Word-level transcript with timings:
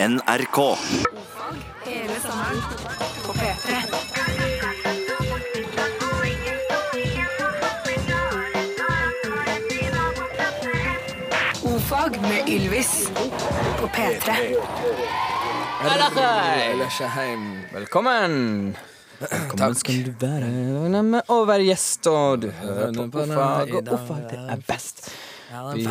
NRK. 0.00 0.76
Hele 1.84 2.20
sommeren 2.22 2.60
på 3.26 3.32
P3. 3.32 3.76
Ofag 11.62 12.20
med 12.22 12.48
Ylvis 12.48 13.10
på 13.80 13.86
P3. 13.86 14.36
Velkommen! 17.72 18.76
Velkommen 19.18 19.74
skal 19.74 20.04
du 20.06 20.12
være 20.20 21.02
med 21.02 21.26
å 21.26 21.40
være 21.42 21.66
gjest, 21.72 22.06
og 22.06 22.44
du 22.46 22.52
hører 22.60 22.94
på 22.94 23.24
Ordfag, 23.24 23.74
og 23.74 23.82
ordfag 23.82 24.30
det 24.30 24.44
er 24.46 24.62
best. 24.70 25.10
Vi, 25.48 25.86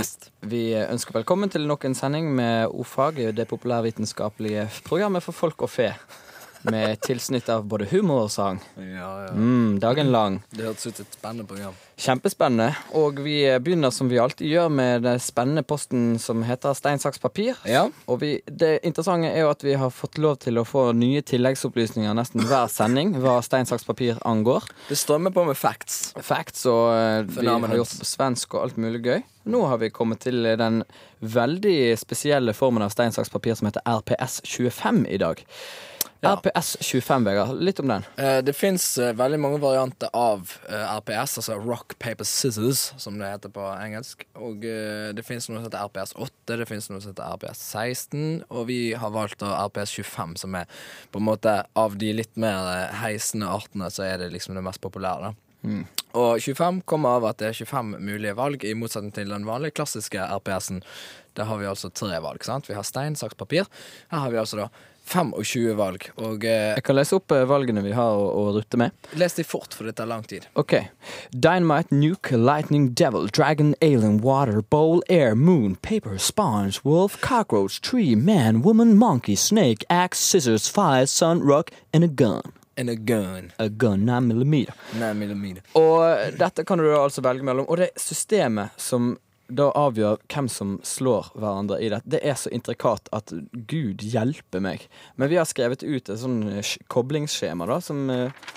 vi 0.46 0.62
ønsker 0.78 1.16
velkommen 1.18 1.50
til 1.50 1.64
nok 1.66 1.88
en 1.88 1.96
sending 1.98 2.30
med 2.38 2.70
Ordfag, 2.70 3.18
det 3.34 3.48
populærvitenskapelige 3.50 4.68
programmet 4.86 5.26
for 5.26 5.34
folk 5.34 5.66
og 5.66 5.72
fe. 5.74 5.92
Med 6.68 7.00
tilsnitt 7.02 7.50
av 7.50 7.66
både 7.70 7.88
humor 7.90 8.28
og 8.28 8.32
sang. 8.34 8.62
Ja, 8.78 9.10
ja. 9.26 9.34
Mm, 9.34 9.80
dagen 9.82 10.12
lang. 10.14 10.42
Det 10.52 10.66
hørtes 10.68 10.90
ut 10.90 11.00
som 11.00 11.08
et 11.08 11.18
spennende 11.18 11.48
program. 11.50 11.78
Kjempespennende. 11.98 12.76
Og 12.94 13.18
vi 13.26 13.40
begynner 13.64 13.90
som 13.90 14.10
vi 14.12 14.20
alltid 14.22 14.52
gjør 14.52 14.68
med 14.70 15.02
den 15.02 15.18
spennende 15.22 15.64
posten 15.66 16.20
som 16.22 16.44
heter 16.46 16.76
stein, 16.78 17.02
saks, 17.02 17.18
papir. 17.18 17.58
Ja. 17.66 17.88
Og 18.06 18.20
vi, 18.22 18.36
det 18.46 18.84
interessante 18.86 19.32
er 19.32 19.48
jo 19.48 19.50
at 19.50 19.66
vi 19.66 19.74
har 19.82 19.90
fått 19.90 20.20
lov 20.22 20.38
til 20.46 20.62
å 20.62 20.66
få 20.68 20.92
nye 20.94 21.24
tilleggsopplysninger 21.26 22.14
nesten 22.18 22.46
hver 22.46 22.70
sending 22.70 23.16
hva 23.24 23.40
stein, 23.46 23.66
saks, 23.66 23.88
papir 23.88 24.22
angår. 24.30 24.70
Det 24.92 25.00
strømmer 25.02 25.34
på 25.34 25.48
med 25.50 25.58
facts. 25.58 26.14
Facts, 26.22 26.68
og 26.70 26.94
eh, 26.94 27.24
vi 27.26 27.50
har 27.50 27.78
gjort 27.82 27.96
det 27.96 28.06
på 28.06 28.12
svensk 28.14 28.54
og 28.54 28.68
alt 28.68 28.80
mulig 28.82 29.02
gøy. 29.02 29.26
Nå 29.50 29.66
har 29.72 29.82
vi 29.82 29.90
kommet 29.90 30.22
til 30.28 30.46
den 30.60 30.84
veldig 31.26 31.96
spesielle 31.98 32.54
formen 32.54 32.86
av 32.86 32.94
stein, 32.94 33.16
saks, 33.16 33.34
papir 33.34 33.58
som 33.58 33.72
heter 33.72 33.82
RPS 33.90 34.44
25 34.46 35.06
i 35.10 35.18
dag. 35.24 35.42
Ja. 36.22 36.34
RPS 36.36 36.78
25, 36.82 37.26
Vegard. 37.28 37.62
Litt 37.62 37.80
om 37.80 37.92
den. 37.92 38.06
Eh, 38.18 38.40
det 38.46 38.56
fins 38.58 38.86
veldig 38.98 39.40
mange 39.40 39.60
varianter 39.62 40.10
av 40.18 40.52
eh, 40.70 40.96
RPS, 40.98 41.38
altså 41.42 41.58
Rock 41.62 41.98
Paper 42.02 42.26
Scissors, 42.26 42.88
som 42.98 43.20
det 43.20 43.30
heter 43.30 43.54
på 43.54 43.66
engelsk. 43.76 44.26
Og 44.36 44.66
eh, 44.66 45.12
det 45.16 45.26
fins 45.28 45.50
noe 45.50 45.60
som 45.60 45.68
heter 45.68 45.86
RPS 45.86 46.16
8, 46.18 46.58
det 46.58 46.70
fins 46.70 46.90
noe 46.90 47.04
som 47.04 47.14
heter 47.14 47.36
RPS 47.38 47.64
16, 47.70 48.24
og 48.50 48.70
vi 48.72 48.82
har 48.98 49.14
valgt 49.14 49.46
RPS 49.46 49.98
25, 50.00 50.38
som 50.44 50.58
er 50.58 50.70
på 51.14 51.22
en 51.22 51.28
måte 51.30 51.60
av 51.78 52.00
de 52.02 52.14
litt 52.18 52.34
mer 52.40 52.72
eh, 52.74 52.96
heisende 53.04 53.52
artene, 53.54 53.92
så 53.94 54.08
er 54.08 54.24
det 54.24 54.34
liksom 54.34 54.58
det 54.58 54.66
mest 54.66 54.82
populære. 54.84 55.30
da. 55.30 55.36
Og 56.18 56.42
25 56.42 56.82
kommer 56.88 57.18
av 57.18 57.26
at 57.30 57.40
det 57.42 57.50
er 57.52 57.58
25 57.66 57.98
mulige 58.02 58.36
valg, 58.38 58.64
i 58.64 58.76
motsetning 58.78 59.14
til 59.14 59.34
den 59.34 59.46
vanlige 59.48 59.76
klassiske 59.78 60.22
RPS-en. 60.40 60.82
Der 61.38 61.46
har 61.46 61.58
vi 61.62 61.66
altså 61.70 61.90
tre 61.94 62.18
valg. 62.24 62.44
sant? 62.44 62.68
Vi 62.70 62.74
har 62.78 62.84
stein, 62.84 63.16
saks, 63.16 63.38
papir. 63.38 63.68
Her 64.12 64.24
har 64.26 64.32
vi 64.34 64.40
altså 64.42 64.58
da 64.64 64.70
25 65.08 65.76
valg. 65.80 66.10
Og 66.20 66.44
eh, 66.44 66.74
Jeg 66.76 66.84
kan 66.84 66.98
lese 66.98 67.16
opp 67.16 67.32
eh, 67.32 67.46
valgene 67.48 67.80
vi 67.86 67.94
har 67.96 68.18
å, 68.20 68.26
å 68.42 68.42
rutte 68.58 68.76
med. 68.82 68.92
les 69.16 69.38
de 69.38 69.46
fort, 69.48 69.72
for 69.78 69.88
det 69.88 69.94
tar 70.02 70.10
lang 70.10 70.26
tid. 70.28 70.48
Ok. 70.60 70.74
Dynamite, 71.32 71.96
nuke, 71.96 72.36
lightning, 72.36 72.90
devil, 72.94 73.30
dragon, 73.32 73.74
alien, 73.82 74.20
water, 74.22 74.62
bowl, 74.62 75.02
air, 75.10 75.36
moon, 75.36 75.76
paper, 75.76 76.18
sponge, 76.18 76.82
wolf, 76.84 77.16
cockroach, 77.22 77.80
tree, 77.82 78.16
man, 78.16 78.62
woman, 78.64 78.98
monkey, 78.98 79.36
snake, 79.36 79.86
axe, 79.90 80.20
scissors, 80.20 80.68
fire, 80.68 81.06
sun, 81.08 81.40
rock 81.42 81.72
and 81.94 82.04
a 82.04 82.08
gun. 82.10 82.42
And 82.78 82.90
a 82.90 82.96
gun. 82.96 83.52
A 83.58 83.70
gun 83.70 84.04
9 84.06 84.28
millimeter. 84.28 84.74
9 85.00 85.14
millimeter. 85.18 85.64
Og 85.74 86.36
dette 86.38 86.62
kan 86.68 86.78
du 86.78 86.92
altså 86.94 87.24
velge 87.26 87.42
mellom. 87.48 87.66
Og 87.72 87.80
det 87.82 87.88
systemet 87.98 88.76
som 88.78 89.16
da 89.48 89.70
avgjør 89.78 90.20
hvem 90.32 90.48
som 90.52 90.78
slår 90.86 91.32
hverandre 91.38 91.80
i 91.84 91.90
det, 91.92 92.02
det 92.06 92.22
er 92.26 92.38
så 92.40 92.52
intrikat 92.54 93.10
at 93.16 93.32
gud 93.70 94.04
hjelpe 94.04 94.62
meg. 94.64 94.88
Men 95.16 95.32
vi 95.32 95.40
har 95.40 95.48
skrevet 95.48 95.86
ut 95.86 96.10
et 96.10 96.22
sånn 96.22 96.42
eh, 96.52 96.74
koblingsskjema, 96.92 97.68
da, 97.70 97.80
som 97.84 98.10
eh, 98.14 98.48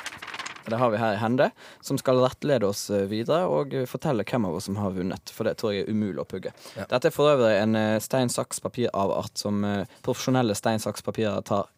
det 0.71 0.79
har 0.79 0.93
vi 0.93 1.01
her 1.01 1.17
i 1.17 1.21
hende, 1.21 1.49
som 1.83 1.99
skal 1.99 2.21
rettlede 2.23 2.69
oss 2.69 2.85
eh, 2.95 3.07
videre 3.11 3.47
og 3.51 3.75
fortelle 3.91 4.27
hvem 4.27 4.49
av 4.51 4.59
oss 4.59 4.69
som 4.71 4.79
har 4.81 4.95
vunnet. 4.97 5.35
For 5.35 5.49
det 5.49 5.57
tror 5.61 5.75
jeg 5.75 5.87
er 5.87 5.95
umulig 5.95 6.25
å 6.25 6.29
pugge. 6.29 6.55
Ja. 6.77 6.89
Dette 6.91 7.11
er 7.11 7.15
for 7.15 7.33
øvrig 7.33 7.55
en 7.59 7.79
stein, 8.03 8.33
saks, 8.33 8.63
papir-avart 8.65 9.39
som 9.41 9.63
profesjonelle 10.07 10.59
stein, 10.59 10.83
saks, 10.83 11.07
papirer 11.07 11.45
tar 11.47 11.71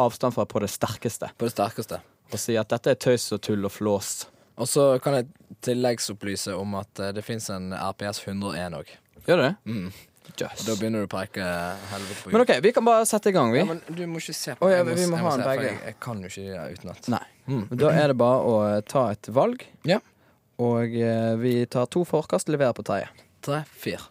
avstand 0.00 0.36
fra 0.36 0.46
på 0.48 0.62
det 0.62 0.70
sterkeste. 0.72 1.32
På 1.36 1.48
det 1.48 1.56
sterkeste. 1.56 2.00
Og 2.30 2.38
sier 2.38 2.62
at 2.62 2.70
dette 2.70 2.92
er 2.92 3.00
tøys 3.00 3.26
og 3.34 3.42
tull 3.44 3.66
og 3.66 3.74
flås. 3.74 4.12
Og 4.60 4.68
så 4.68 4.84
kan 5.02 5.16
jeg 5.16 5.49
tilleggsopplyse 5.66 6.54
om 6.56 6.74
at 6.80 7.00
eh, 7.02 7.12
det 7.16 7.22
fins 7.26 7.50
en 7.54 7.72
RPS 7.76 8.22
101 8.26 8.78
òg. 8.80 8.94
Gjør 9.26 9.42
det? 9.44 9.50
Mm. 9.68 9.90
Yes. 10.40 10.62
Da 10.64 10.76
begynner 10.78 11.02
du 11.02 11.08
å 11.08 11.10
peke 11.10 11.42
helvete 11.90 12.20
på 12.22 12.30
Men 12.32 12.44
OK, 12.44 12.50
vi 12.62 12.70
kan 12.72 12.84
bare 12.86 13.06
sette 13.08 13.32
i 13.32 13.34
gang, 13.34 13.50
vi. 13.52 13.58
Ja, 13.60 13.66
men 13.66 13.80
du 13.88 14.04
må 14.08 14.20
ikke 14.22 14.34
se 14.36 14.54
på 14.56 14.64
oh, 14.68 14.70
ja, 14.72 14.84
må, 14.86 14.94
vi 14.94 15.08
må 15.10 15.18
jeg 15.18 15.24
ha 15.26 15.32
en 15.34 15.42
begge. 15.44 15.64
Jeg, 15.66 15.80
jeg 15.88 15.96
kan 16.04 16.20
jo 16.22 16.30
ikke 16.30 16.44
det 16.46 16.78
utenat. 16.78 17.08
Nei. 17.12 17.24
Da 17.82 17.90
er 17.98 18.12
det 18.12 18.16
bare 18.20 18.44
å 18.46 18.54
eh, 18.68 18.78
ta 18.88 19.02
et 19.10 19.30
valg, 19.34 19.64
Ja. 19.90 19.98
og 20.62 20.94
eh, 20.94 21.32
vi 21.42 21.54
tar 21.72 21.88
to 21.90 22.04
forkast, 22.06 22.48
leverer 22.52 22.76
på 22.78 22.84
tredje. 22.86 23.10
Tre, 23.44 23.62
fire. 23.82 24.06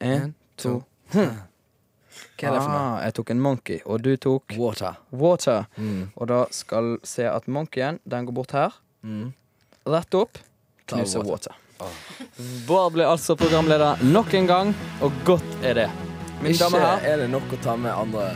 En, 0.00 0.30
to 0.60 0.78
Hva 1.10 1.24
er 1.26 2.54
det 2.54 2.62
for 2.62 2.70
noe? 2.70 2.78
ah, 2.78 3.00
Jeg 3.04 3.16
tok 3.18 3.32
en 3.34 3.42
monkey, 3.42 3.80
og 3.84 4.04
du 4.06 4.12
tok 4.20 4.54
Water. 4.56 4.96
water. 5.12 5.66
Mm. 5.76 6.06
Og 6.14 6.30
da 6.30 6.44
skal 6.54 6.94
se 7.04 7.26
at 7.28 7.48
monkeyen, 7.50 7.98
den 8.08 8.28
går 8.28 8.38
bort 8.38 8.54
her. 8.56 8.76
Mm. 9.02 9.32
Rett 9.90 10.14
opp, 10.16 10.38
Ta 10.90 11.00
knuser 11.00 11.24
water. 11.26 11.56
water. 11.80 11.96
Bård 12.68 12.94
ble 12.96 13.06
altså 13.08 13.36
programleder 13.38 14.02
nok 14.04 14.34
en 14.36 14.48
gang, 14.50 14.72
og 15.00 15.22
godt 15.24 15.64
er 15.64 15.84
det. 15.84 15.90
Mine 16.40 16.54
Ikke 16.54 16.66
damer 16.66 16.86
og 16.86 17.06
er 17.08 17.22
det 17.22 17.28
nok 17.32 17.52
å 17.52 17.60
ta 17.64 17.76
med 17.76 17.92
andre 17.92 18.30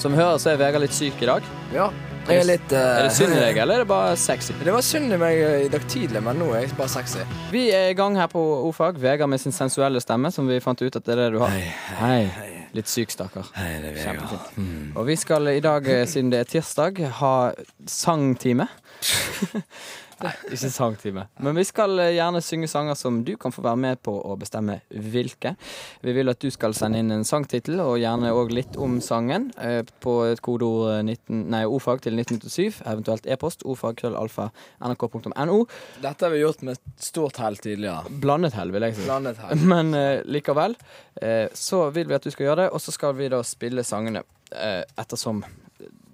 som 0.00 0.14
hører, 0.16 0.38
så 0.40 0.54
er 0.54 0.60
Vegard 0.60 0.80
litt 0.84 0.96
syk 0.96 1.20
i 1.20 1.28
dag. 1.28 1.46
Ja. 1.74 1.90
Jeg 2.28 2.42
er 2.42 2.46
litt 2.46 2.72
uh, 2.72 2.78
Er 2.78 3.06
det 3.08 3.14
synd 3.16 3.34
i 3.34 3.40
deg, 3.40 3.58
eller 3.62 3.80
er 3.80 3.82
det 3.82 3.88
bare 3.90 4.12
sexy? 4.20 4.54
Det 4.60 4.74
var 4.74 4.84
synd 4.86 5.12
i 5.12 5.18
meg 5.20 5.40
eh, 5.40 5.64
i 5.66 5.70
dag 5.72 5.84
tidlig, 5.90 6.22
men 6.24 6.38
nå 6.40 6.50
er 6.54 6.64
jeg 6.64 6.76
bare 6.78 6.92
sexy. 6.92 7.24
Vi 7.52 7.66
er 7.74 7.90
i 7.90 7.96
gang 7.98 8.16
her 8.20 8.30
på 8.30 8.40
ordfag. 8.60 9.00
Vegard 9.02 9.32
med 9.32 9.42
sin 9.42 9.56
sensuelle 9.56 10.02
stemme, 10.04 10.30
som 10.32 10.48
vi 10.48 10.60
fant 10.62 10.80
ut 10.80 11.00
at 11.00 11.04
det 11.06 11.16
er 11.16 11.24
det 11.24 11.28
du 11.34 11.40
har. 11.42 11.52
Hei. 11.52 12.22
hei 12.36 12.50
Litt 12.76 12.86
syk, 12.86 13.10
stakkar. 13.10 13.48
Hei, 13.56 13.80
Kjempefint. 13.98 14.94
Og 14.94 15.08
vi 15.08 15.16
skal 15.18 15.50
i 15.50 15.62
dag, 15.64 15.88
eh, 15.90 16.04
siden 16.06 16.30
det 16.30 16.44
er 16.44 16.52
tirsdag, 16.52 17.02
ha 17.18 17.34
sangtime. 17.90 18.68
Nei, 20.20 20.32
ikke 20.52 20.68
sangtime. 20.68 21.22
Men 21.40 21.56
vi 21.56 21.62
skal 21.64 21.96
eh, 22.02 22.12
gjerne 22.18 22.42
synge 22.44 22.68
sanger 22.68 22.96
som 22.98 23.22
du 23.24 23.32
kan 23.40 23.54
få 23.54 23.62
være 23.64 23.80
med 23.80 24.00
på 24.04 24.12
å 24.12 24.34
bestemme 24.40 24.80
hvilke. 24.92 25.54
Vi 26.04 26.12
vil 26.16 26.28
at 26.32 26.40
du 26.42 26.50
skal 26.52 26.74
sende 26.76 27.00
inn 27.00 27.12
en 27.14 27.24
sangtittel, 27.24 27.80
og 27.80 27.96
gjerne 28.02 28.32
òg 28.36 28.52
litt 28.52 28.76
om 28.80 28.98
sangen, 29.04 29.48
eh, 29.56 29.80
på 30.04 30.16
et 30.28 30.42
kodeord 30.44 30.98
eh, 30.98 31.00
19, 31.06 31.46
nei, 31.54 31.62
ordfag 31.64 32.04
til 32.04 32.20
1997, 32.20 32.82
eventuelt 32.84 33.30
e-post 33.32 33.64
ordfag.krøllalfa 33.64 34.50
Dette 36.04 36.26
har 36.26 36.34
vi 36.34 36.42
gjort 36.42 36.66
med 36.68 36.84
stort 37.00 37.40
hell 37.40 37.56
tidligere. 37.56 38.12
Blandet 38.20 38.58
hell, 38.58 38.74
vil 38.76 38.88
jeg 38.90 38.98
si. 38.98 39.08
Blandet 39.08 39.40
hell. 39.40 39.64
Men 39.72 39.96
uh, 39.96 40.20
likevel, 40.28 40.76
uh, 41.22 41.46
så 41.56 41.86
vil 41.96 42.12
vi 42.12 42.18
at 42.18 42.28
du 42.28 42.32
skal 42.34 42.50
gjøre 42.50 42.66
det, 42.66 42.70
og 42.76 42.84
så 42.84 42.92
skal 42.92 43.16
vi 43.16 43.32
da 43.32 43.40
spille 43.46 43.86
sangene 43.88 44.24
uh, 44.52 44.84
ettersom 45.00 45.40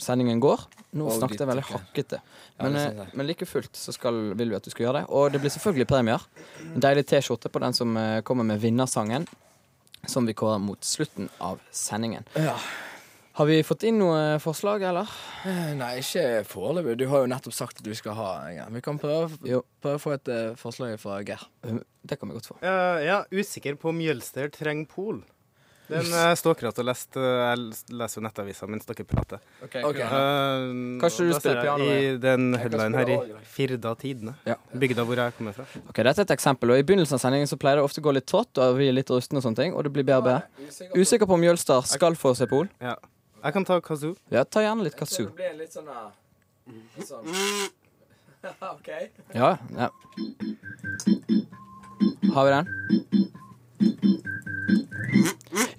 sendingen 0.03 0.41
går. 0.43 0.65
Nå 0.97 1.09
Og 1.11 1.19
snakket 1.19 1.43
jeg 1.43 1.51
veldig 1.51 1.67
hakkete. 1.71 2.21
Men, 2.63 2.77
ja, 2.79 2.87
sånn 2.89 3.17
men 3.19 3.29
like 3.29 3.49
fullt 3.49 3.77
så 3.77 3.93
skal, 3.93 4.33
vil 4.39 4.53
vi 4.53 4.57
at 4.59 4.65
du 4.65 4.73
skal 4.73 4.87
gjøre 4.89 5.03
det. 5.03 5.11
Og 5.13 5.33
det 5.35 5.43
blir 5.43 5.53
selvfølgelig 5.53 5.89
premier. 5.91 6.25
En 6.73 6.81
deilig 6.85 7.07
T-skjorte 7.11 7.53
på 7.53 7.63
den 7.65 7.77
som 7.77 7.97
eh, 8.01 8.23
kommer 8.27 8.47
med 8.49 8.63
vinnersangen, 8.63 9.27
som 10.07 10.27
vi 10.29 10.37
kårer 10.39 10.63
mot 10.63 10.85
slutten 10.87 11.29
av 11.43 11.61
sendingen. 11.75 12.25
Ja. 12.39 12.57
Har 13.37 13.45
vi 13.51 13.59
fått 13.69 13.83
inn 13.85 13.99
noe 14.01 14.39
forslag, 14.41 14.81
eller? 14.89 15.11
Eh, 15.45 15.75
Nei, 15.77 15.99
ikke 16.01 16.41
foreløpig. 16.49 16.95
Du 17.03 17.05
har 17.11 17.27
jo 17.27 17.29
nettopp 17.29 17.53
sagt 17.53 17.83
at 17.83 17.85
du 17.85 17.93
skal 17.99 18.17
ha 18.17 18.31
en. 18.47 18.55
ja. 18.57 18.65
Vi 18.73 18.81
kan 18.81 18.97
prøve, 19.03 19.29
prøve 19.45 19.99
å 19.99 20.01
få 20.01 20.15
et 20.15 20.31
uh, 20.33 20.55
forslag 20.57 20.95
fra 21.03 21.19
Geir. 21.21 21.45
Eh, 21.69 21.83
Det 22.07 22.17
kan 22.17 22.31
vi 22.31 22.39
godt 22.39 22.49
få. 22.49 22.57
Uh, 22.63 23.03
ja, 23.05 23.19
usikker 23.29 23.77
på 23.77 23.91
om 23.93 23.99
Mjølster 24.01 24.49
trenger 24.55 24.89
pol. 24.89 25.21
Den 25.89 26.09
uh, 26.11 26.33
står 26.35 26.57
akkurat 26.57 26.79
og 26.83 26.87
lest, 26.89 27.15
eh, 27.15 27.23
jeg 27.23 27.95
leser 28.01 28.19
jo 28.19 28.23
nettavisa 28.25 28.67
mens 28.67 28.89
dere 28.89 29.05
prater. 29.07 29.43
Okay, 29.63 29.85
okay. 29.87 30.03
Uh, 30.03 30.97
Kanskje 31.03 31.27
du 31.29 31.35
spiller 31.37 31.61
piano, 31.63 31.87
I 31.87 32.17
den 32.23 32.49
headline 32.59 32.99
her 32.99 33.13
i. 33.15 33.19
Firda 33.47 33.93
Tidene, 34.01 34.35
Ja. 34.49 34.57
bygda 34.75 35.05
hvor 35.07 35.21
jeg 35.23 35.37
kommer 35.39 35.55
fra. 35.55 35.67
Ok, 35.89 36.03
Dette 36.03 36.25
er 36.25 36.27
et 36.27 36.35
eksempel. 36.35 36.75
og 36.75 36.79
I 36.79 36.83
begynnelsen 36.83 37.15
av 37.15 37.23
sendingen 37.23 37.47
så 37.47 37.59
pleier 37.61 37.79
det 37.79 37.87
ofte 37.87 38.03
å 38.03 38.07
gå 38.09 38.17
litt 38.19 38.27
trått, 38.27 38.59
og 38.59 38.77
vi 38.81 38.89
er 38.91 38.99
litt 38.99 39.13
rustne 39.15 39.39
og 39.39 39.47
sånne 39.47 39.63
ting, 39.63 39.75
og 39.75 39.85
det 39.87 39.93
blir 39.95 40.05
bedre. 40.05 40.43
Usikker 40.97 41.27
på 41.31 41.39
om 41.39 41.41
Mjølster 41.41 41.87
skal 41.87 42.19
få 42.19 42.35
seg 42.35 42.51
pol? 42.51 42.67
Ja. 42.83 42.97
Jeg 43.45 43.53
kan 43.55 43.65
ta 43.65 43.79
kazoo. 43.81 44.17
Ja, 44.33 44.43
ta 44.43 44.61
gjerne 44.65 44.83
litt 44.83 44.97
kazoo. 44.99 45.31
blir 45.37 45.55
litt 45.55 45.71
sånn 45.73 45.87
sånn 47.07 47.31
OK. 48.75 48.91
Ja, 49.35 49.57
ja. 49.77 49.91
Har 52.35 52.45
vi 52.45 52.51
den? 52.51 53.33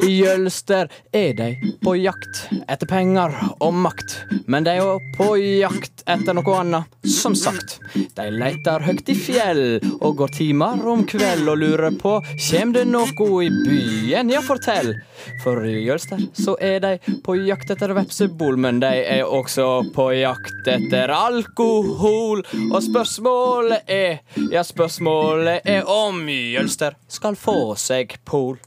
I 0.03 0.09
Jølster 0.19 0.89
er 1.11 1.33
de 1.33 1.47
på 1.83 1.95
jakt 1.97 2.43
etter 2.67 2.87
penger 2.89 3.33
og 3.63 3.73
makt, 3.73 4.15
men 4.47 4.65
de 4.65 4.75
er 4.75 4.81
jo 4.83 4.97
på 5.17 5.33
jakt 5.41 6.03
etter 6.07 6.37
noe 6.37 6.55
annet, 6.59 6.97
som 7.09 7.35
sagt. 7.35 7.77
De 8.15 8.27
leiter 8.31 8.85
høgt 8.85 9.09
i 9.11 9.15
fjell 9.17 9.79
og 9.97 10.17
går 10.21 10.33
timer 10.37 10.83
om 10.87 11.03
kveld 11.09 11.49
og 11.49 11.59
lurer 11.63 11.97
på 11.99 12.17
kjem 12.35 12.73
det 12.77 12.85
noe 12.89 13.27
i 13.43 13.49
byen, 13.51 14.31
ja 14.31 14.41
fortell. 14.45 14.93
For 15.43 15.65
i 15.65 15.81
Jølster 15.83 16.21
så 16.37 16.55
er 16.61 16.79
de 16.83 16.93
på 17.25 17.35
jakt 17.41 17.73
etter 17.73 17.93
vepsebol, 17.97 18.57
men 18.61 18.81
de 18.83 18.93
er 19.01 19.25
også 19.25 19.67
på 19.95 20.11
jakt 20.19 20.69
etter 20.71 21.13
alkohol. 21.13 22.45
Og 22.69 22.79
spørsmålet 22.85 23.89
er, 23.91 24.21
ja 24.53 24.63
spørsmålet 24.65 25.67
er 25.67 25.89
om 25.89 26.23
Jølster 26.29 26.99
skal 27.11 27.39
få 27.39 27.73
seg 27.79 28.19
pol. 28.25 28.59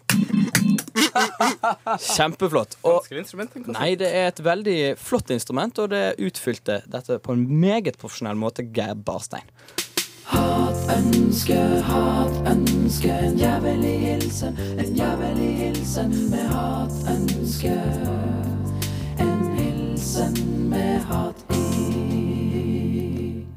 Kjempeflott. 2.14 2.78
Og 2.82 3.00
Vanskelig 3.00 3.24
instrument. 3.24 3.52
tenker. 3.52 3.74
Nei, 3.76 3.94
det 4.00 4.10
er 4.14 4.30
et 4.30 4.44
veldig 4.44 4.78
flott 5.00 5.30
instrument, 5.34 5.78
og 5.78 5.92
det 5.94 6.04
utfylte 6.18 6.80
dette 6.90 7.20
på 7.22 7.36
en 7.36 7.46
meget 7.60 7.98
profesjonell 8.00 8.38
måte 8.40 8.66
Geir 8.74 8.94
Barstein. 8.94 9.46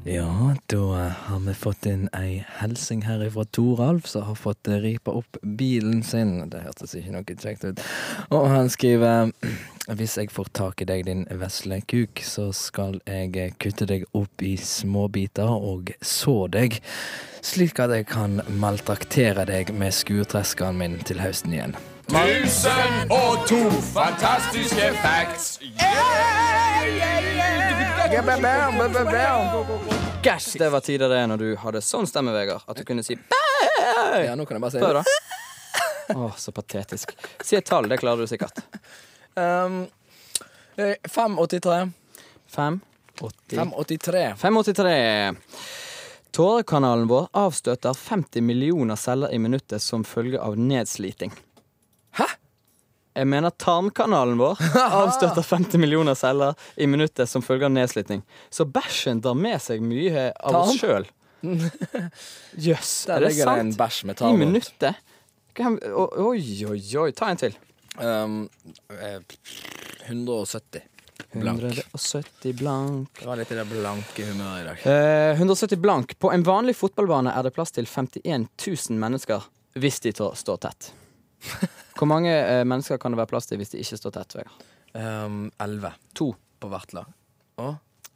Ja, 0.06 0.54
da 0.66 1.12
har 1.26 1.38
vi 1.40 1.54
fått 1.56 1.86
inn 1.88 2.10
ei 2.12 2.42
hilsing 2.58 3.06
her 3.06 3.22
ifra 3.24 3.46
Toralf, 3.56 4.04
som 4.06 4.26
har 4.28 4.36
fått 4.36 4.68
ripa 4.68 5.14
opp 5.16 5.38
bilen 5.40 6.02
sin. 6.04 6.50
Det 6.52 6.60
hørtes 6.60 6.92
ikke 6.98 7.14
noe 7.14 7.36
kjekt 7.40 7.64
ut. 7.64 7.80
Og 8.28 8.44
han 8.52 8.68
skriver 8.68 9.32
Hvis 9.84 10.16
jeg 10.16 10.30
får 10.32 10.50
tak 10.56 10.80
i 10.80 10.88
deg, 10.88 11.06
din 11.08 11.24
vesle 11.40 11.80
kuk, 11.88 12.20
så 12.24 12.50
skal 12.52 13.00
jeg 13.08 13.56
kutte 13.60 13.88
deg 13.88 14.04
opp 14.12 14.44
i 14.44 14.54
småbiter 14.60 15.48
og 15.48 15.92
så 16.00 16.46
deg, 16.48 16.78
slik 17.44 17.80
at 17.80 17.92
jeg 17.92 18.08
kan 18.08 18.40
maltraktere 18.60 19.44
deg 19.48 19.72
med 19.76 19.92
skurtreskeren 19.92 20.80
min 20.80 21.00
til 21.04 21.20
høsten 21.20 21.52
igjen. 21.52 21.76
Tusen 22.08 23.12
og 23.12 23.44
to 23.48 23.60
fantastiske 23.92 24.92
facts. 25.04 25.58
Gash, 30.22 30.58
det 30.58 30.68
var 30.70 30.80
tider 30.80 31.08
det 31.08 31.26
når 31.26 31.40
du 31.40 31.48
hadde 31.56 31.80
sånn 31.80 32.06
stemme, 32.08 32.34
Vegard, 32.36 32.64
at 32.68 32.76
du 32.76 32.84
kunne 32.84 33.04
si 33.04 33.16
bæ. 33.16 33.40
Ja, 34.26 34.34
nå 34.36 34.44
kan 34.44 34.58
jeg 34.58 34.64
bare 34.64 34.74
si 34.74 34.82
Prøv, 34.82 34.98
da. 35.00 35.04
Å, 36.14 36.28
så 36.36 36.52
patetisk. 36.52 37.14
Si 37.40 37.56
et 37.56 37.64
tall, 37.64 37.88
det 37.88 37.98
klarer 38.02 38.24
du 38.24 38.28
sikkert. 38.28 38.60
Um, 39.34 39.86
eh, 40.76 41.00
583. 41.08 41.78
Fem, 42.54 42.80
åtti 43.24 43.56
583. 43.56 44.24
583. 44.42 44.94
Tårekanalen 46.34 47.08
vår 47.08 47.28
avstøter 47.40 47.96
50 47.96 48.44
millioner 48.44 49.00
celler 49.00 49.32
i 49.32 49.40
minuttet 49.40 49.82
som 49.82 50.04
følge 50.04 50.40
av 50.44 50.58
nedsliting. 50.60 51.32
Hæ? 52.20 52.28
Jeg 53.14 53.28
mener 53.30 53.54
tarmkanalen 53.62 54.38
vår 54.40 54.60
avstøtter 55.00 55.44
50 55.46 55.78
millioner 55.78 56.16
celler 56.18 56.56
i 56.74 56.88
minuttet 56.90 57.30
som 57.30 57.44
følge 57.46 57.68
av 57.68 57.74
nedslitning. 57.74 58.24
Så 58.50 58.66
bæsjen 58.66 59.22
drar 59.22 59.38
med 59.38 59.62
seg 59.62 59.84
mye 59.84 60.32
av 60.34 60.64
oss 60.64 60.80
sjøl. 60.80 61.06
Jøss, 62.66 62.94
er 63.12 63.26
det 63.26 63.34
sant? 63.38 63.78
I 64.24 64.32
minuttet? 64.40 64.98
Oi, 65.60 66.42
oi, 66.66 66.80
oi. 67.04 67.12
Ta 67.14 67.30
en 67.30 67.38
til. 67.38 67.54
Um, 68.00 68.48
eh, 68.90 69.20
170 70.08 70.82
blank. 71.38 71.62
170 71.62 72.56
blank. 72.58 73.20
Det 73.20 73.28
var 73.28 73.38
litt 73.38 73.52
i 73.54 73.60
det 73.60 73.68
blanke 73.70 74.26
humøret 74.26 74.64
i 74.64 74.66
dag. 74.72 74.82
Uh, 74.82 75.38
170 75.38 75.78
blank. 75.78 76.18
På 76.18 76.32
en 76.34 76.42
vanlig 76.46 76.74
fotballbane 76.80 77.30
er 77.30 77.46
det 77.46 77.54
plass 77.54 77.74
til 77.76 77.86
51 77.86 78.50
000 78.58 78.98
mennesker 78.98 79.46
hvis 79.78 80.02
de 80.02 80.14
står 80.14 80.62
tett. 80.66 80.90
Hvor 81.98 82.10
mange 82.10 82.30
eh, 82.34 82.64
mennesker 82.66 82.98
kan 82.98 83.12
det 83.14 83.20
være 83.22 83.30
plass 83.34 83.46
til 83.50 83.58
hvis 83.62 83.70
de 83.74 83.82
ikke 83.84 84.00
står 84.00 84.16
tett? 84.18 84.36
Vegard? 84.40 84.68
Um, 84.94 85.50
11 85.60 85.92
To. 86.14 86.32
på 86.62 86.68
hvert 86.70 86.92
lag. 86.94 87.10
Å? 87.60 87.74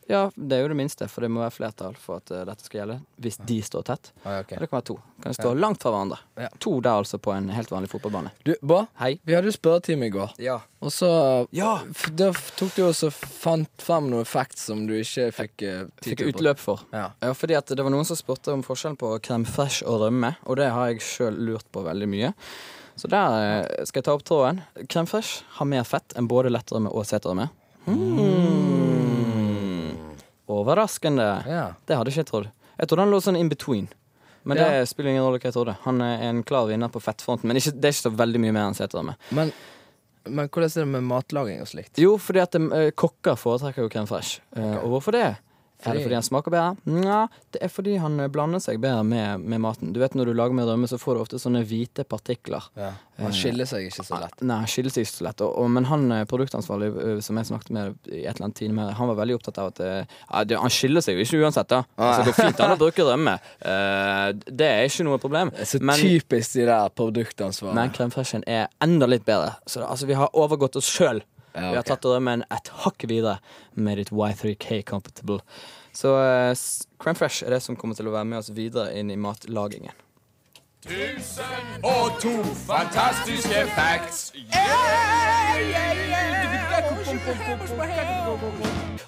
Ja, 0.08 0.22
det 0.40 0.56
er 0.56 0.62
jo 0.62 0.69
det 0.72 0.76
minste, 0.78 1.04
for 1.12 1.20
det 1.20 1.28
må 1.28 1.42
være 1.42 1.52
flertall 1.52 1.92
for 2.00 2.16
at 2.22 2.30
eh, 2.32 2.44
dette 2.48 2.64
skal 2.64 2.78
gjelde. 2.80 2.94
Hvis 3.20 3.36
de 3.44 3.58
står 3.66 3.82
tett. 3.90 4.06
Ah, 4.22 4.38
ja, 4.38 4.44
ok. 4.44 4.52
Eller 4.54 4.64
det 4.64 4.69
kan 4.70 4.78
være 4.78 4.86
to. 4.88 4.94
Kan 5.20 5.34
stå 5.36 5.50
langt 5.58 5.82
fra 5.84 5.90
hverandre. 5.92 6.16
Ja. 6.40 6.48
To 6.64 6.72
der 6.80 7.02
altså 7.02 7.19
på 7.20 7.34
en 7.34 7.50
helt 7.52 7.69
vanlig 7.75 7.90
fotballbane. 7.92 8.30
Du, 8.46 8.54
Bård, 8.64 8.86
Hei. 9.02 9.10
vi 9.28 9.36
hadde 9.36 9.50
jo 9.50 9.56
spørretime 9.58 10.08
i 10.08 10.14
går. 10.14 10.32
Ja. 10.40 10.56
Og 10.80 10.94
så 10.96 11.10
Ja. 11.52 11.75
f- 11.92 12.08
Da 12.16 12.30
f- 12.32 12.54
tok 12.56 12.72
du 12.78 12.86
også 12.86 13.10
fant 13.12 13.84
frem 13.84 14.08
noen 14.14 14.25
facts 14.25 14.64
som 14.70 14.86
du 14.88 14.94
ikke 14.96 15.28
fikk 15.42 15.66
uh, 15.69 15.84
tid 16.00 16.14
Fikk 16.14 16.22
til 16.25 16.32
utløp 16.32 16.62
for. 16.62 16.86
Ja. 16.94 17.10
Ja, 17.20 17.34
fordi 17.36 17.58
at 17.60 17.66
det 17.76 17.84
var 17.84 17.92
noen 17.92 18.08
som 18.08 18.16
spurte 18.16 18.54
om 18.56 18.64
forskjellen 18.64 18.96
på 18.96 19.12
crème 19.20 19.44
fresh 19.46 19.84
og 19.84 20.06
rømme, 20.06 20.36
og 20.48 20.56
det 20.62 20.70
har 20.72 20.88
jeg 20.94 21.04
sjøl 21.04 21.36
lurt 21.50 21.69
på 21.70 21.84
veldig 21.84 22.08
mye. 22.08 22.32
Så 22.99 23.06
der 23.11 23.35
eh, 23.62 23.85
skal 23.87 24.00
jeg 24.00 24.06
ta 24.09 24.15
opp 24.17 24.25
tråden. 24.27 24.62
Krem 24.91 25.06
fresh 25.06 25.45
har 25.59 25.67
mer 25.71 25.85
fett 25.87 26.17
enn 26.19 26.27
både 26.31 26.50
lettrømme 26.50 26.91
og 26.91 27.06
seterømme. 27.06 27.47
Mm. 29.09 29.97
Overraskende. 30.49 31.43
ja. 31.47 31.67
Det 31.87 31.97
hadde 31.97 32.11
ikke 32.12 32.23
jeg 32.25 32.31
trodd. 32.31 32.50
Jeg 32.79 32.89
trodde 32.89 33.05
han 33.05 33.12
lå 33.12 33.21
sånn 33.23 33.39
in 33.39 33.50
between. 33.53 33.89
Men 34.49 34.56
Ja. 34.56 34.69
det 34.71 34.89
spiller 34.89 35.11
ingen 35.11 35.25
rolle 35.25 35.39
hva 35.39 35.45
jeg 35.50 35.55
trodde. 35.55 35.77
Han 35.85 36.00
er 36.00 36.23
en 36.29 36.43
klar 36.43 36.67
vinner 36.69 36.89
på 36.89 37.00
fettfronten, 37.03 37.47
men 37.49 37.56
ikke, 37.56 37.73
det 37.75 37.85
er 37.85 37.93
ikke 37.93 38.09
så 38.09 38.17
veldig 38.17 38.41
mye 38.41 38.53
mer 38.53 38.69
enn 38.69 38.75
seterømme. 38.79 39.17
Men, 39.31 39.53
men 40.27 40.49
hvordan 40.49 40.71
er 40.71 40.85
det 40.85 40.89
med 40.89 41.03
matlaging 41.05 41.61
og 41.61 41.69
slikt? 41.69 41.99
Jo, 42.00 42.17
fordi 42.19 42.41
at 42.41 42.55
eh, 42.55 42.91
kokker 42.97 43.37
foretrekker 43.37 43.83
jo 43.85 43.89
krem 43.93 44.06
fresh. 44.09 44.41
Okay. 44.53 44.79
og 44.83 44.89
hvorfor 44.95 45.12
det? 45.12 45.37
Er 45.86 45.94
det 45.94 46.02
Fordi- 46.02 46.14
han 46.14 46.22
smaker 46.26 46.50
bedre? 46.50 46.76
Nja, 46.90 47.28
det 47.54 47.60
er 47.62 47.69
fordi 47.70 47.96
han 48.02 48.19
eh, 48.20 48.26
blander 48.28 48.58
seg 48.58 48.80
bedre 48.82 49.04
med, 49.06 49.44
med 49.46 49.60
maten. 49.62 49.92
Du 49.94 50.00
vet 50.00 50.14
Når 50.19 50.26
du 50.26 50.32
lager 50.34 50.54
med 50.54 50.66
rømme, 50.66 50.88
så 50.90 50.98
får 50.98 51.14
du 51.14 51.20
ofte 51.22 51.38
sånne 51.38 51.62
hvite 51.64 52.02
partikler. 52.04 52.64
Ja. 52.75 52.92
Han 53.19 53.32
skiller 53.34 53.66
seg 53.66 53.86
ikke 53.86 54.04
så 54.06 54.19
lett. 54.22 54.42
Nei, 54.42 54.56
han 54.62 54.70
skiller 54.70 54.90
seg 54.94 55.06
ikke 55.06 55.14
så 55.14 55.25
lett. 55.28 55.40
Og, 55.46 55.54
og, 55.58 55.70
men 55.70 55.86
han 55.90 56.10
eh, 56.14 56.25
produktansvarlig 56.30 56.90
eh, 57.04 57.20
som 57.22 57.38
jeg 57.38 57.50
snakket 57.50 57.70
med 57.75 58.10
i 58.10 58.25
et 58.25 58.34
eller 58.34 58.48
annet 58.48 58.58
time 58.58 58.88
han 58.98 59.10
var 59.12 59.20
veldig 59.22 59.38
opptatt 59.38 59.58
av 59.62 59.70
at 59.72 59.80
eh, 59.86 60.02
ja, 60.26 60.44
det, 60.44 60.58
Han 60.58 60.75
skiller 60.75 61.04
seg 61.04 61.19
jo 61.19 61.26
ikke 61.26 61.42
uansett, 61.46 61.70
da. 61.70 61.84
Altså, 61.96 62.26
det 62.26 62.34
går 62.34 62.50
fint 62.50 62.60
an 62.66 62.75
å 62.75 62.80
bruke 62.84 63.06
rømme. 63.06 63.38
Uh, 63.62 64.28
det 64.50 64.69
er 64.69 64.84
ikke 64.90 65.06
noe 65.06 65.22
problem. 65.22 65.54
Så 65.62 65.78
Men, 65.82 65.98
typisk 66.02 66.58
de 66.58 66.66
der 66.69 66.90
produktansvarlige. 66.98 67.78
men 67.78 67.94
kremfreshen 67.94 68.46
er 68.46 68.66
enda 68.82 69.06
litt 69.10 69.26
bedre. 69.28 69.54
Så 69.66 69.82
altså, 69.86 70.06
vi 70.10 70.19
har 70.19 70.30
overgått 70.34 70.78
oss 70.78 70.90
sjøl. 70.90 71.22
Ja, 71.58 71.70
Vi 71.70 71.76
har 71.81 71.87
tatt 71.88 72.05
en 72.05 72.43
et 72.43 72.69
hakk 72.84 73.05
videre. 73.10 73.38
Made 73.75 74.00
it 74.00 74.10
Y3K 74.10 74.82
compatible. 74.87 75.40
Så 75.93 76.12
uh, 76.14 76.50
s- 76.55 76.87
crème 77.00 77.16
fresh 77.19 77.43
er 77.44 77.50
det 77.50 77.62
som 77.62 77.76
kommer 77.76 77.94
til 77.99 78.06
å 78.06 78.12
være 78.14 78.25
med 78.28 78.38
oss 78.38 78.50
videre 78.55 78.93
inn 78.99 79.10
i 79.10 79.16
matlagingen. 79.16 79.93
Tusen 80.87 81.82
og 81.82 82.20
to 82.22 82.37
fantastiske 82.66 83.64
facts. 83.75 84.32
Yeah 84.37 85.49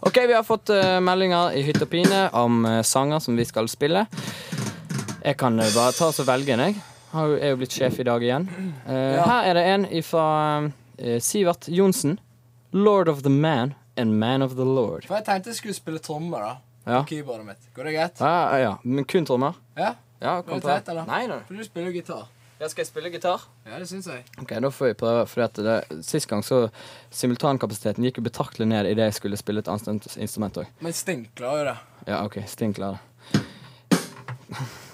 Ok, 0.01 0.17
vi 0.27 0.33
har 0.35 0.43
fått 0.43 0.71
uh, 0.75 0.99
meldinger 1.05 1.53
i 1.57 1.63
hytt 1.67 1.81
og 1.85 1.91
pine 1.93 2.25
om 2.37 2.65
uh, 2.67 2.81
sanger 2.87 3.21
som 3.23 3.37
vi 3.39 3.45
skal 3.47 3.69
spille. 3.71 4.07
Jeg 5.21 5.37
kan 5.37 5.59
eh, 5.61 5.69
bare 5.75 5.93
ta 5.93 6.09
og 6.09 6.27
velge 6.27 6.55
en, 6.57 6.63
jeg. 6.65 6.79
Jeg 7.13 7.41
er 7.45 7.51
jo 7.53 7.59
blitt 7.61 7.75
sjef 7.77 7.99
i 8.01 8.07
dag 8.09 8.23
igjen. 8.25 8.47
Eh, 8.89 9.19
Her 9.21 9.49
er 9.51 9.59
det 9.59 9.65
en 9.75 9.85
fra 10.07 10.25
Sivert 11.21 11.69
Johnsen. 11.69 12.17
Lord 12.73 13.09
of 13.09 13.23
the 13.23 13.31
Man 13.31 13.75
and 13.97 14.19
Man 14.21 14.43
of 14.43 14.55
the 14.57 14.65
Lord. 14.65 15.05
For 15.07 15.17
jeg 15.19 15.25
tenkte 15.27 15.51
jeg 15.51 15.57
skulle 15.57 15.75
spille 15.75 15.99
trommer 15.99 16.39
da 16.45 16.51
Ja. 16.87 17.01
på 17.03 17.09
keyboardet 17.11 17.47
mitt. 17.47 17.59
Går 17.75 17.85
det 17.85 17.93
greit? 17.95 18.21
Ja, 18.21 18.51
ja, 18.53 18.59
ja. 18.63 18.77
Men 18.85 19.05
kun 19.05 19.25
trommer? 19.27 19.55
Ja? 19.77 19.95
Ja, 20.21 20.43
kom 20.43 20.61
det 20.61 20.69
teit, 20.69 20.89
eller? 20.89 21.07
Nei, 21.07 21.27
nei. 21.27 21.41
For 21.49 21.55
du 21.55 21.65
spiller 21.65 21.91
jo 21.91 21.99
gitar. 22.01 22.27
Ja, 22.61 22.69
skal 22.69 22.83
jeg 22.83 22.89
spille 22.91 23.11
gitar? 23.11 23.41
Ja, 23.67 23.79
det 23.79 23.87
syns 23.89 24.07
jeg. 24.07 24.25
Ok, 24.39 24.51
Da 24.61 24.69
får 24.71 24.87
vi 24.91 24.95
prøve. 25.01 25.27
For 25.29 25.43
at 25.43 25.55
det, 25.55 26.05
Sist 26.05 26.29
gang 26.29 26.43
så 26.45 26.69
simultankapasiteten 27.11 28.05
gikk 28.05 28.19
jo 28.21 28.25
betraktelig 28.27 28.67
ned 28.69 28.87
idet 28.91 29.07
jeg 29.11 29.15
skulle 29.17 29.37
spille 29.41 29.59
et 29.65 29.69
annet 29.69 30.17
instrument 30.21 30.57
òg. 30.61 30.67
Men 30.81 30.93
Sting 30.93 31.27
klarer 31.35 31.59
jo 31.59 31.65
det. 31.71 31.77
Ja, 32.13 32.25
OK. 32.25 32.37
Sting 32.47 32.75
klarer 32.77 32.99
det. 33.33 33.41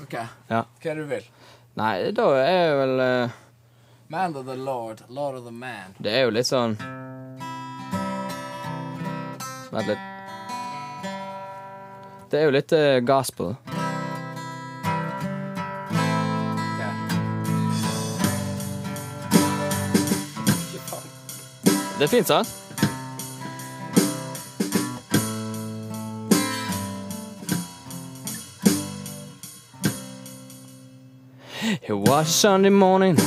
Ok, 0.02 0.14
Ja. 0.48 0.62
Hva 0.82 0.90
er 0.90 0.94
det 0.94 1.02
du 1.02 1.10
vil? 1.10 1.26
Nei, 1.76 2.10
da 2.12 2.26
er 2.38 2.52
jeg 2.52 2.76
vel 2.78 3.00
uh... 3.00 3.30
Man 4.08 4.36
of 4.36 4.46
the 4.46 4.54
Lord, 4.54 5.02
Lord 5.08 5.34
of 5.40 5.44
the 5.44 5.50
Man. 5.52 5.94
Det 5.98 6.12
er 6.12 6.22
jo 6.28 6.30
litt 6.30 6.46
sånn 6.46 6.76
Vent 9.76 9.88
litt. 9.88 9.98
Det 12.30 12.38
er 12.40 12.44
jo 12.46 12.52
litt 12.54 12.72
eh, 12.72 13.00
gospel. 13.04 13.56
Det 21.96 22.04
er 22.04 22.08
fint, 22.08 22.26
sant? 22.28 22.48
It 31.82 31.92
was 31.92 32.28
Sunday 32.28 32.70
morning 32.70 33.18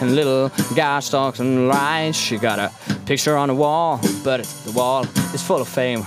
and 0.00 0.14
little 0.14 0.50
guy 0.74 1.00
stalks 1.00 1.40
and 1.40 1.68
lies. 1.68 2.14
She 2.14 2.36
got 2.36 2.58
a 2.58 2.93
picture 3.06 3.36
on 3.36 3.48
the 3.48 3.54
wall, 3.54 4.00
but 4.22 4.44
the 4.64 4.72
wall 4.72 5.04
is 5.34 5.42
full 5.42 5.60
of 5.60 5.68
fame. 5.68 6.06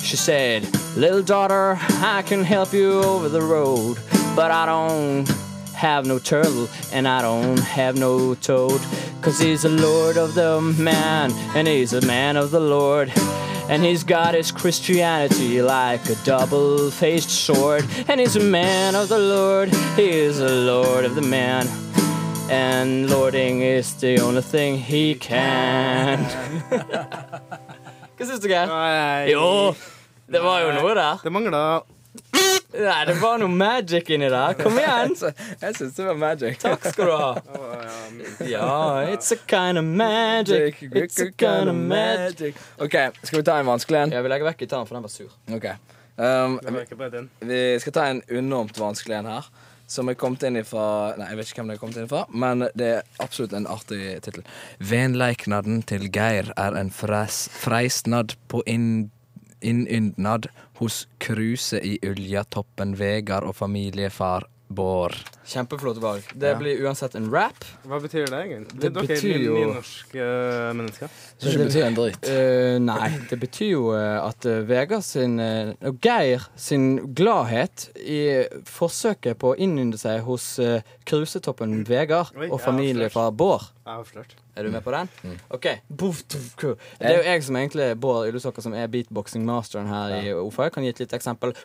She 0.00 0.16
said, 0.16 0.66
Little 0.96 1.22
daughter, 1.22 1.78
I 1.80 2.22
can 2.26 2.42
help 2.42 2.72
you 2.72 3.02
over 3.02 3.28
the 3.28 3.42
road, 3.42 3.98
but 4.34 4.50
I 4.50 4.66
don't 4.66 5.28
have 5.74 6.06
no 6.06 6.18
turtle 6.18 6.68
and 6.92 7.06
I 7.06 7.22
don't 7.22 7.58
have 7.58 7.96
no 7.96 8.34
toad. 8.34 8.80
Cause 9.20 9.38
he's 9.38 9.62
the 9.62 9.68
Lord 9.68 10.16
of 10.16 10.34
the 10.34 10.60
man, 10.60 11.32
and 11.54 11.68
he's 11.68 11.92
a 11.92 12.04
man 12.06 12.36
of 12.36 12.50
the 12.50 12.60
Lord. 12.60 13.12
And 13.68 13.82
he's 13.82 14.02
got 14.02 14.34
his 14.34 14.50
Christianity 14.50 15.62
like 15.62 16.04
a 16.08 16.16
double 16.24 16.90
faced 16.90 17.30
sword. 17.30 17.86
And 18.08 18.20
he's 18.20 18.36
a 18.36 18.40
man 18.40 18.94
of 18.94 19.08
the 19.08 19.18
Lord, 19.18 19.68
he 19.96 20.10
is 20.10 20.38
the 20.38 20.50
Lord 20.50 21.04
of 21.04 21.14
the 21.14 21.22
man. 21.22 21.68
And 22.50 23.10
lording 23.10 23.62
is 23.62 23.94
the 23.94 24.20
only 24.20 24.42
thing 24.42 24.76
he 24.78 25.14
can. 25.14 26.18
Hva 28.16 28.26
syns 28.26 28.40
du, 28.42 28.48
Geir? 28.48 28.68
Jo, 29.30 29.74
det 30.30 30.42
var 30.44 30.60
jo 30.64 30.72
noe 30.76 30.94
der. 30.94 31.22
Det 31.24 31.32
mangla 31.32 31.62
Nei, 32.72 32.98
det 33.04 33.14
var 33.20 33.38
noe 33.40 33.52
magic 33.52 34.08
inni 34.12 34.28
der. 34.32 34.56
Kom 34.56 34.76
igjen. 34.80 35.14
Jeg 35.62 35.76
syns 35.76 35.96
det 35.96 36.06
var 36.08 36.18
magic. 36.20 36.58
Takk 36.62 36.86
skal 36.92 37.10
du 37.10 37.16
ha. 37.16 37.32
Ja, 38.54 39.04
it's 39.12 39.32
a 39.32 39.38
kind 39.46 39.78
of 39.78 39.84
magic. 39.84 40.82
It's 40.82 41.20
a 41.20 41.30
kind 41.30 41.68
of 41.68 41.76
magic. 41.76 42.56
OK, 42.78 42.96
skal 43.22 43.38
vi 43.38 43.46
ta 43.48 43.58
en 43.60 43.68
vanskelig 43.68 44.06
en? 44.06 44.14
Ja, 44.16 44.22
vi 44.24 44.32
legger 44.32 44.52
vekk 44.52 44.64
gitaren, 44.64 44.88
for 44.88 44.98
den 44.98 45.04
var 45.08 45.12
sur. 45.12 45.32
Ok 45.52 45.74
um, 46.16 46.60
den. 47.10 47.30
Vi 47.40 47.80
skal 47.80 47.92
ta 47.92 48.06
en 48.06 48.22
enormt 48.28 48.78
vanskelig 48.78 49.16
en 49.16 49.26
her. 49.26 49.46
Som 49.92 50.08
er 50.08 50.16
kommet 50.16 50.44
inn 50.48 50.56
ifra 50.56 51.12
Nei, 51.18 51.28
jeg 51.32 51.38
vet 51.38 51.50
ikke 51.50 51.60
hvem 51.60 51.72
det 51.72 51.74
er 51.76 51.80
kommet 51.82 51.98
inn 52.00 52.06
ifra, 52.08 52.22
men 52.32 52.66
det 52.78 52.88
er 52.96 53.24
absolutt 53.24 53.56
en 53.56 53.68
artig 53.68 54.00
tittel. 54.24 54.46
Venleiknaden 54.80 55.82
til 55.88 56.08
Geir 56.14 56.48
er 56.56 56.78
en 56.78 56.92
fres, 56.94 57.44
freisnad 57.52 58.36
på 58.52 58.62
inn, 58.70 59.10
innyndnad 59.60 60.48
hos 60.80 61.04
kruse 61.22 61.78
i 61.84 61.98
Uljatoppen 62.06 62.96
Vegard 62.98 63.46
og 63.46 63.58
familiefar 63.60 64.48
Bård. 64.74 65.16
Kjempeflott 65.48 65.98
valg. 66.02 66.26
Det 66.38 66.52
blir 66.60 66.80
uansett 66.86 67.14
en 67.18 67.26
rap. 67.32 67.64
Hva 67.88 67.98
betyr 68.02 68.28
det 68.30 68.40
egentlig? 68.46 68.78
Det 68.80 68.90
Dere 68.94 69.06
betyr 69.06 69.34
er 69.34 69.44
jo- 69.44 69.56
nynorske 69.58 70.26
mennesker. 70.78 71.08
Så 71.38 71.52
det 71.52 71.66
betyr 71.66 71.86
en 71.86 71.98
dritt. 71.98 72.28
Uh, 72.28 72.78
nei, 72.82 73.10
det 73.30 73.38
betyr 73.42 73.70
jo 73.72 73.82
eh, 73.96 74.18
at 74.22 74.46
uh, 74.46 74.60
Vegard 74.68 75.02
sin 75.06 75.38
eh, 75.42 75.72
og 75.88 75.98
Geir 76.04 76.46
sin 76.56 77.14
gladhet 77.18 77.88
i 77.98 78.20
forsøket 78.68 79.38
på 79.42 79.52
å 79.52 79.58
innynde 79.58 79.98
seg 80.00 80.22
hos 80.26 80.54
uh, 80.62 80.78
krusetoppen 81.08 81.82
Vegard 81.88 82.30
og 82.48 82.60
familie 82.62 83.10
fra 83.12 83.30
Bård. 83.30 83.66
Jeg 83.82 83.92
er 83.92 84.04
avslørt. 84.04 84.36
Er 84.56 84.62
du 84.66 84.70
med 84.70 84.82
på 84.84 84.92
den? 84.92 85.08
OK. 85.50 85.66
Buff, 85.88 86.22
tuff, 86.28 86.56
ku. 86.60 86.74
Det 87.00 87.08
er 87.08 87.16
jo 87.16 87.22
jeg 87.24 87.44
som 87.44 87.56
egentlig 87.56 88.00
Bård 88.00 88.28
Yllesokker, 88.28 88.62
som 88.62 88.74
er 88.76 88.90
beatboxing-masteren 88.92 89.88
her 89.88 90.16
i 90.18 90.32
OFA. 90.34 90.62
Jeg 90.68 90.72
kan 90.72 90.82
gi 90.84 90.88
et 90.92 91.00
lite 91.00 91.16
eksempel. 91.16 91.54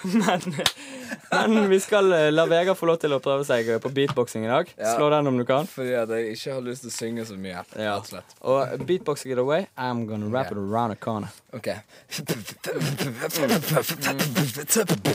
Men, 0.02 0.40
men 1.48 1.68
vi 1.68 1.80
skal 1.80 2.12
eh, 2.12 2.32
la 2.32 2.46
Vegard 2.46 2.78
få 2.78 2.86
lov 2.90 3.00
til 3.02 3.14
å 3.14 3.20
prøve 3.22 3.44
seg 3.48 3.68
på 3.82 3.92
beatboxing 3.94 4.46
i 4.46 4.50
dag. 4.50 4.72
Ja. 4.76 4.94
Slå 4.96 5.10
den 5.14 5.30
om 5.30 5.38
du 5.38 5.44
kan. 5.48 5.68
Fordi 5.70 5.94
at 5.98 6.10
jeg 6.14 6.36
ikke 6.36 6.56
har 6.56 6.64
lyst 6.66 6.86
til 6.86 6.92
å 6.92 6.96
synge 6.96 7.26
så 7.28 7.38
mye. 7.40 7.64
Ja. 7.76 7.98
Og 8.40 8.86
beatboxing 8.86 9.32
it 9.32 9.38
away. 9.38 9.66
I'm 9.76 10.06
gonna 10.06 10.26
wrap 10.26 10.50
it 10.52 10.58
around 10.58 10.92
a 10.92 10.96
corner. 10.96 11.30
OK. 11.52 11.68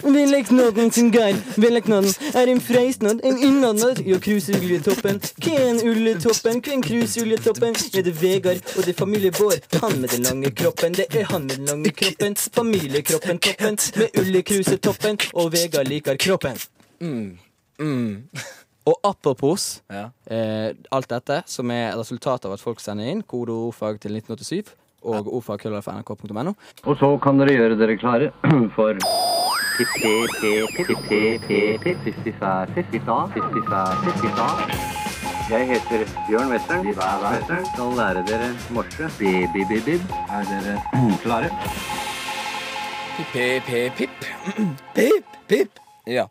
Villeknodden 0.04 0.92
sin 0.92 1.12
geir, 1.12 1.38
villeknodden 1.56 2.12
er 2.36 2.52
en 2.52 2.60
freisnod, 2.62 3.22
en 3.24 3.38
innadnod. 3.40 4.02
Jo, 4.04 4.20
krusugletoppen, 4.20 5.22
hvem 5.46 5.80
ulletoppen, 5.92 6.60
kven 6.62 6.84
krusugletoppen? 6.84 7.80
Er 7.96 8.04
det 8.04 8.16
Vegard, 8.20 8.60
og 8.76 8.84
det 8.84 8.96
er 8.96 9.00
familie 9.00 9.32
Bård. 9.32 9.64
Han 9.82 10.02
med 10.02 10.12
den 10.12 10.28
lange 10.28 10.52
kroppen, 10.52 10.94
det 11.00 11.08
er 11.16 11.24
han 11.32 11.48
med 11.48 11.56
den 11.56 11.72
lange 11.72 11.92
kroppen. 11.96 12.36
Familiekroppen 12.36 13.40
toppen, 13.40 13.78
med 13.96 14.10
ullekrusettoppen, 14.20 15.20
og 15.34 15.52
Vegard 15.54 15.85
liker 15.90 16.18
kroppen. 16.22 16.58
Og 18.86 19.00
apropos 19.04 19.82
Ja. 19.90 20.10
eh, 20.30 20.74
alt 20.92 21.10
dette, 21.10 21.44
som 21.48 21.72
er 21.72 21.96
resultatet 21.98 22.46
av 22.46 22.54
at 22.54 22.62
folk 22.62 22.80
sender 22.80 23.06
inn 23.10 23.24
kode 23.24 23.50
ordfag 23.50 24.00
til 24.00 24.12
1987 24.14 24.74
og 25.04 25.28
ordfagkrøllalfa.nrk.no. 25.34 26.54
Og 26.86 26.98
så 26.98 27.10
kan 27.22 27.38
dere 27.42 27.56
gjøre 27.58 27.78
dere 27.80 27.98
klare 27.98 28.32
for 28.76 28.94
Jeg 35.50 35.68
heter 35.70 36.06
Bjørn 36.28 36.50
Western. 36.50 36.86
Western 36.88 37.66
skal 37.74 37.92
lære 38.00 38.24
dere 38.26 38.48
morse. 38.74 39.10
Er 39.22 40.46
dere 40.50 40.80
klare? 41.22 41.50
Pip, 43.16 43.64
pip, 43.66 43.96
pip. 43.96 44.10
Pip, 44.94 45.26
pip. 45.48 45.80
Ja. 46.06 46.30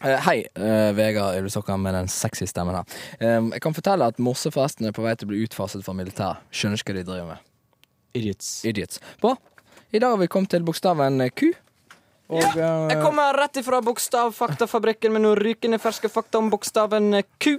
Eh, 0.00 0.20
hei, 0.24 0.46
uh, 0.58 0.96
Vegard 0.96 1.36
Ylvesokker 1.36 1.76
med 1.76 1.92
den 1.94 2.08
sexy 2.08 2.46
stemmen 2.48 2.78
her. 2.78 2.94
Um, 3.20 3.50
jeg 3.52 3.60
kan 3.60 3.76
fortelle 3.76 4.08
at 4.08 4.16
morsefesten 4.16 4.88
er 4.88 4.94
på 4.96 5.04
vei 5.04 5.12
til 5.20 5.28
å 5.28 5.32
bli 5.34 5.42
utfaset 5.44 5.84
fra 5.84 5.92
militæret. 5.98 6.40
Skjønner 6.48 6.80
ikke 6.80 6.94
hva 6.94 6.96
de 6.96 7.04
driver 7.10 7.28
med. 7.34 7.52
Idiots. 8.16 8.48
Idiots. 8.64 9.02
Bra. 9.20 9.34
I 9.92 10.00
dag 10.00 10.14
har 10.14 10.22
vi 10.22 10.30
kommet 10.32 10.54
til 10.56 10.64
bokstaven 10.64 11.20
Q. 11.36 11.52
Og 12.32 12.56
ja, 12.56 12.70
Jeg 12.90 13.02
kommer 13.04 13.36
rett 13.36 13.60
ifra 13.60 13.82
Bokstavfaktafabrikken 13.84 15.12
med 15.12 15.26
noen 15.26 15.36
rykende 15.38 15.78
ferske 15.78 16.08
fakta 16.10 16.40
om 16.40 16.48
bokstaven 16.50 17.20
Q. 17.36 17.58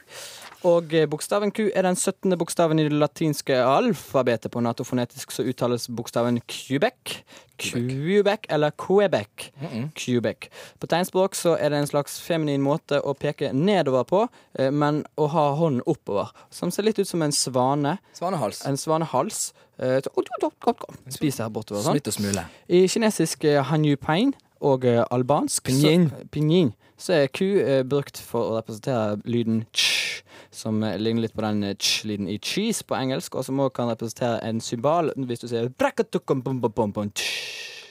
Og 0.65 0.93
eh, 0.97 1.05
bokstaven 1.09 1.51
Q 1.53 1.67
er 1.75 1.85
den 1.85 1.95
17. 1.95 2.33
bokstaven 2.39 2.79
i 2.81 2.87
det 2.87 2.95
latinske 2.97 3.59
alfabetet. 3.61 4.51
På 4.51 4.61
natofonetisk 4.63 5.31
så 5.35 5.45
uttales 5.45 5.85
bokstaven 5.93 6.39
Quebec. 6.49 7.19
Quebec 7.61 8.47
eller 8.49 8.71
Quebec. 8.77 9.51
Quebec. 9.97 10.49
På 10.79 10.89
tegnspråk 10.89 11.37
så 11.37 11.55
er 11.57 11.69
det 11.73 11.83
en 11.83 11.89
slags 11.89 12.17
feminin 12.21 12.61
måte 12.65 12.99
å 13.01 13.13
peke 13.17 13.51
nedover 13.53 14.07
på, 14.09 14.23
eh, 14.57 14.71
men 14.71 15.03
å 15.17 15.29
ha 15.33 15.45
hånden 15.59 15.85
oppover. 15.85 16.33
Som 16.49 16.71
ser 16.73 16.83
litt 16.89 16.99
ut 16.99 17.07
som 17.07 17.21
en 17.21 17.31
svane. 17.35 17.97
Svanehals. 18.17 18.65
En 18.65 18.77
svanehals. 18.77 19.53
Eh, 19.77 20.01
Spiser 20.01 21.43
her 21.43 21.49
bortover. 21.53 21.83
Sånn. 21.85 21.93
Smitt 21.99 22.09
og 22.09 22.17
smule. 22.17 22.47
I 22.69 22.87
kinesisk 22.89 23.45
hanyu 23.69 23.95
pain 23.97 24.33
og 24.61 24.85
eh, 24.85 25.03
albansk 25.11 25.63
Pinyin. 25.63 26.09
Så, 26.09 26.27
pinyin, 26.31 26.73
så 26.97 27.13
er 27.13 27.27
ku 27.27 27.45
eh, 27.45 27.83
brukt 27.87 28.17
for 28.17 28.51
å 28.51 28.57
representere 28.57 29.19
lyden 29.25 29.63
ch, 29.73 30.23
som 30.51 30.83
eh, 30.83 30.97
ligner 30.99 31.27
litt 31.27 31.35
på 31.37 31.45
den 31.45 31.75
ch-lyden 31.75 32.29
i 32.29 32.39
cheese 32.39 32.85
på 32.87 32.97
engelsk, 32.97 33.35
og 33.35 33.45
som 33.45 33.59
også 33.59 33.75
kan 33.77 33.91
representere 33.91 34.41
en 34.47 34.61
symbal 34.61 35.13
hvis 35.15 35.43
du 35.43 35.47
sier 35.47 35.71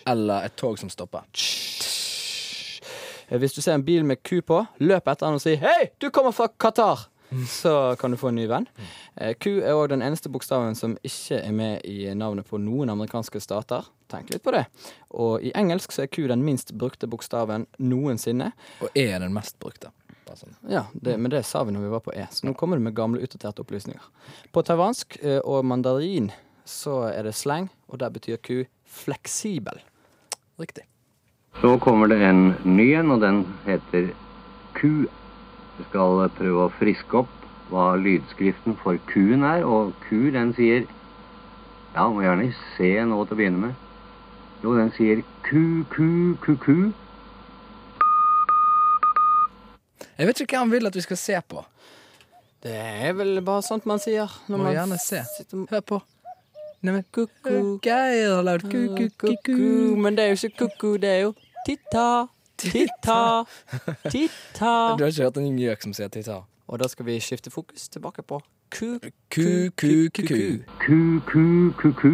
Eller 0.07 0.45
et 0.45 0.57
tog 0.57 0.79
som 0.79 0.91
stopper. 0.91 1.23
Hvis 3.27 3.53
du 3.53 3.61
ser 3.61 3.75
en 3.75 3.85
bil 3.85 4.05
med 4.05 4.23
ku 4.23 4.41
på, 4.41 4.65
løp 4.79 5.09
etter 5.09 5.27
den 5.27 5.35
og 5.35 5.43
si 5.43 5.57
'Hei, 5.57 5.91
du 6.01 6.11
kommer 6.11 6.31
fra 6.31 6.47
Qatar'. 6.47 7.09
Så 7.49 7.97
kan 8.01 8.11
du 8.11 8.17
få 8.17 8.29
en 8.29 8.39
ny 8.39 8.47
venn. 8.51 8.67
Eh, 9.17 9.35
Q 9.35 9.59
er 9.59 9.75
òg 9.75 9.89
den 9.91 10.05
eneste 10.05 10.31
bokstaven 10.33 10.77
som 10.79 10.97
ikke 11.07 11.41
er 11.43 11.53
med 11.53 11.85
i 11.89 12.07
navnet 12.15 12.47
på 12.49 12.61
noen 12.63 12.93
amerikanske 12.93 13.41
stater. 13.43 13.89
Tenk 14.13 14.31
litt 14.31 14.45
på 14.45 14.55
det. 14.55 14.67
Og 15.11 15.43
i 15.43 15.53
engelsk 15.59 15.95
så 15.95 16.05
er 16.05 16.11
Q 16.13 16.29
den 16.31 16.45
minst 16.47 16.75
brukte 16.79 17.09
bokstaven 17.11 17.67
noensinne. 17.83 18.53
Og 18.81 18.91
E 18.95 19.09
er 19.11 19.25
den 19.25 19.35
mest 19.37 19.59
brukte. 19.63 19.93
Sånn. 20.37 20.57
Ja, 20.69 20.89
det, 20.93 21.15
Men 21.23 21.31
det 21.31 21.45
sa 21.47 21.63
vi 21.65 21.73
når 21.73 21.85
vi 21.87 21.91
var 21.93 22.03
på 22.03 22.13
E, 22.13 22.27
så 22.35 22.49
nå 22.49 22.53
kommer 22.59 22.77
det 22.77 22.83
med 22.83 22.97
gamle, 22.97 23.23
utdaterte 23.23 23.63
opplysninger. 23.63 24.03
På 24.53 24.63
taiwansk 24.67 25.17
eh, 25.23 25.39
og 25.39 25.65
mandarin 25.65 26.33
så 26.67 27.05
er 27.13 27.29
det 27.29 27.37
slang, 27.39 27.71
og 27.87 28.01
der 28.03 28.11
betyr 28.11 28.41
Q 28.43 28.65
fleksibel. 28.91 29.79
Riktig. 30.59 30.85
Så 31.61 31.79
kommer 31.81 32.11
det 32.11 32.19
en 32.27 32.51
ny 32.65 32.91
en, 32.99 33.15
og 33.15 33.23
den 33.23 33.45
heter 33.65 34.11
Q. 34.77 35.07
Vi 35.77 35.85
skal 35.91 36.29
prøve 36.39 36.67
å 36.67 36.73
friske 36.79 37.23
opp 37.23 37.33
hva 37.71 37.97
lydskriften 37.99 38.77
for 38.83 38.99
Q-en 39.11 39.43
er, 39.45 39.65
og 39.67 39.93
Q 40.07 40.31
den 40.35 40.55
sier 40.57 40.87
Ja, 41.97 42.07
må 42.13 42.21
gjerne 42.23 42.51
se 42.77 42.91
nå 43.09 43.23
til 43.25 43.35
å 43.35 43.39
begynne 43.39 43.61
med. 43.63 43.87
Jo, 44.61 44.75
den 44.77 44.91
sier 44.93 45.23
ku, 45.47 45.85
ku, 45.93 46.09
ku, 46.45 46.57
ku. 46.61 46.77
Jeg 50.17 50.29
vet 50.29 50.43
ikke 50.45 50.57
hva 50.59 50.65
han 50.67 50.73
vil 50.73 50.89
at 50.89 50.97
vi 50.97 51.05
skal 51.05 51.21
se 51.21 51.41
på. 51.49 51.65
Det 52.65 52.75
er 52.77 53.17
vel 53.17 53.41
bare 53.45 53.65
sånt 53.65 53.89
man 53.89 54.01
sier. 54.03 54.33
Når 54.49 54.61
Må 54.61 54.69
man 54.69 54.77
gjerne 54.77 55.01
se. 55.01 55.23
Hør 55.73 55.83
på. 55.89 56.01
Neimen, 56.85 57.05
ku-ku. 57.13 57.79
Geir 57.85 58.35
har 58.35 58.45
lagd 58.45 58.69
ku-ku-ku-ku. 58.69 59.35
Ku-ku, 59.45 59.97
Men 59.97 60.17
det 60.17 60.25
er 60.25 60.35
jo 60.35 60.39
ikke 60.51 60.69
ku-ku, 60.69 60.97
det 61.01 61.11
er 61.11 61.21
jo 61.27 61.35
titta, 61.67 62.29
titta, 62.59 63.45
titta. 64.11 64.73
Du 64.97 65.05
har 65.05 65.11
ikke 65.13 65.23
hørt 65.29 65.37
en 65.43 65.59
gjøk 65.59 65.83
som 65.83 65.93
sier 65.97 66.09
titta? 66.09 66.43
Og 66.67 66.81
da 66.83 66.89
skal 66.91 67.07
vi 67.07 67.21
skifte 67.23 67.51
fokus 67.55 67.89
tilbake 67.89 68.23
på 68.27 68.41
ku, 68.75 68.99
Ku-ku-ku-ku. 69.31 70.65
Ku, 70.83 71.21
ku, 71.31 71.73
ku, 71.79 71.93
ku. 72.01 72.13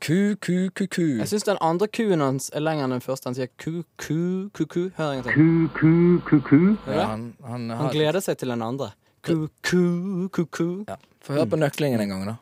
Ku-ku-ku-ku. 0.00 1.06
Jeg 1.18 1.28
syns 1.28 1.42
den 1.44 1.58
andre 1.60 1.88
ku-en 1.90 2.20
hans 2.22 2.50
er 2.54 2.62
lenger 2.62 2.86
enn 2.86 2.94
den 2.96 3.02
første. 3.04 3.26
Han 3.28 3.34
sier 3.36 3.50
ku-ku-ku-ku. 3.58 4.84
Hør 4.96 5.10
en 5.18 5.22
gang 5.22 5.34
til. 5.34 5.68
Ku-ku-ku-ku. 5.74 6.60
Ja, 6.86 7.06
han, 7.10 7.34
han, 7.44 7.68
Han 7.70 7.90
gleder 7.92 8.20
seg 8.24 8.38
til 8.38 8.48
den 8.54 8.62
andre. 8.62 8.92
Ku-ku-ku-ku. 9.26 10.68
Ja. 10.88 10.96
Få 11.20 11.34
høre 11.36 11.48
på 11.50 11.58
nøklingen 11.60 12.00
en 12.00 12.08
gang, 12.14 12.24
da. 12.30 12.36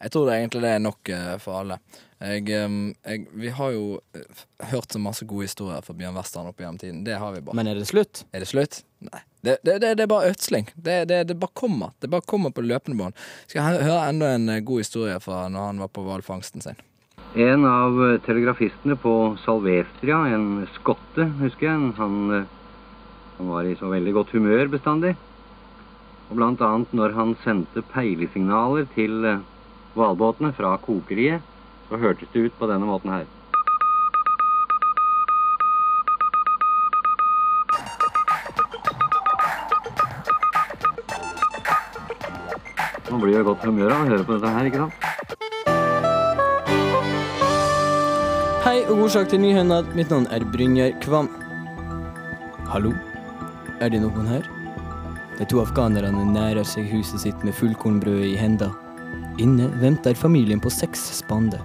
Jeg 0.00 0.12
tror 0.14 0.30
det 0.30 0.36
egentlig 0.38 0.62
det 0.64 0.70
er 0.72 0.80
nok 0.80 1.10
eh, 1.12 1.32
for 1.42 1.58
alle. 1.60 1.76
Jeg, 2.20 2.46
jeg, 2.48 3.24
vi 3.36 3.50
har 3.52 3.72
jo 3.74 3.98
eh, 4.16 4.44
hørt 4.70 4.94
så 4.94 5.00
masse 5.00 5.26
gode 5.28 5.44
historier 5.48 5.84
fra 5.84 5.96
Bjørn 5.96 6.16
Western 6.16 6.48
opp 6.48 6.60
gjennom 6.60 6.78
tiden. 6.80 7.02
Det 7.04 7.18
har 7.20 7.34
vi 7.34 7.42
bare. 7.44 7.56
Men 7.58 7.68
er 7.68 7.76
det 7.76 7.88
slutt? 7.90 8.22
Er 8.32 8.40
det 8.40 8.48
slutt? 8.48 8.80
Nei. 9.04 9.20
Det, 9.40 9.58
det, 9.64 9.78
det, 9.80 9.90
det 9.96 10.04
er 10.04 10.08
bare 10.08 10.30
ødsling. 10.32 10.70
Det, 10.74 10.96
det, 11.08 11.18
det 11.28 11.36
bare 11.40 11.52
kommer. 11.56 11.92
Det 12.00 12.08
bare 12.12 12.24
kommer 12.28 12.52
på 12.52 12.64
løpende 12.64 12.96
bånd. 12.96 13.20
Skal 13.48 13.60
jeg 13.60 13.84
høre 13.90 14.06
enda 14.08 14.32
en 14.38 14.48
eh, 14.52 14.62
god 14.64 14.84
historie 14.84 15.18
fra 15.20 15.42
når 15.52 15.68
han 15.68 15.84
var 15.84 15.92
på 15.92 16.06
hvalfangsten 16.08 16.64
sin. 16.64 16.80
En 17.36 17.68
av 17.68 18.00
telegrafistene 18.24 18.96
på 18.98 19.14
Salvestria, 19.44 20.24
en 20.32 20.64
skotte, 20.80 21.28
husker 21.44 21.68
jeg, 21.68 21.92
han, 22.00 22.16
han 23.36 23.52
var 23.52 23.68
i 23.68 23.76
så 23.78 23.92
veldig 23.92 24.16
godt 24.16 24.32
humør 24.34 24.64
bestandig. 24.72 25.12
Og 26.30 26.40
blant 26.40 26.64
annet 26.64 26.96
når 26.96 27.14
han 27.14 27.36
sendte 27.44 27.84
peilesignaler 27.92 28.88
til 28.96 29.28
hvalbåtene 29.94 30.52
fra 30.56 30.76
kokeriet, 30.82 31.42
så 31.88 31.98
hørtes 31.98 32.28
det 32.32 32.46
ut 32.46 32.58
på 32.58 32.68
denne 32.70 32.86
måten 32.86 33.10
her. 33.10 33.26
Man 43.10 43.20
blir 43.20 43.40
i 43.40 43.42
godt 43.42 43.64
humør 43.66 43.90
av 43.90 44.04
å 44.04 44.10
høre 44.12 44.24
på 44.26 44.36
dette 44.38 44.52
her, 44.54 44.68
ikke 44.70 44.84
sant? 44.84 44.94
Hei 48.60 48.84
og 48.84 49.00
god 49.02 49.10
sak 49.16 49.32
til 49.32 49.40
Nyhendad. 49.42 49.88
Mitt 49.98 50.12
navn 50.12 50.28
er 50.30 50.44
Brynjar 50.46 50.94
Kvam. 51.02 51.26
Hallo? 52.70 52.92
Er 53.82 53.90
det 53.90 54.02
noen 54.04 54.28
her? 54.30 54.46
De 55.40 55.48
to 55.48 55.58
afghanerne 55.64 56.22
nærer 56.30 56.62
seg 56.68 56.86
huset 56.92 57.24
sitt 57.24 57.42
med 57.42 57.56
fullkornbrød 57.56 58.22
i 58.28 58.36
henda. 58.38 58.68
Inne 59.40 59.70
venter 59.80 60.14
familien 60.14 60.60
på 60.60 60.70
seks 60.70 61.00
spander. 61.16 61.62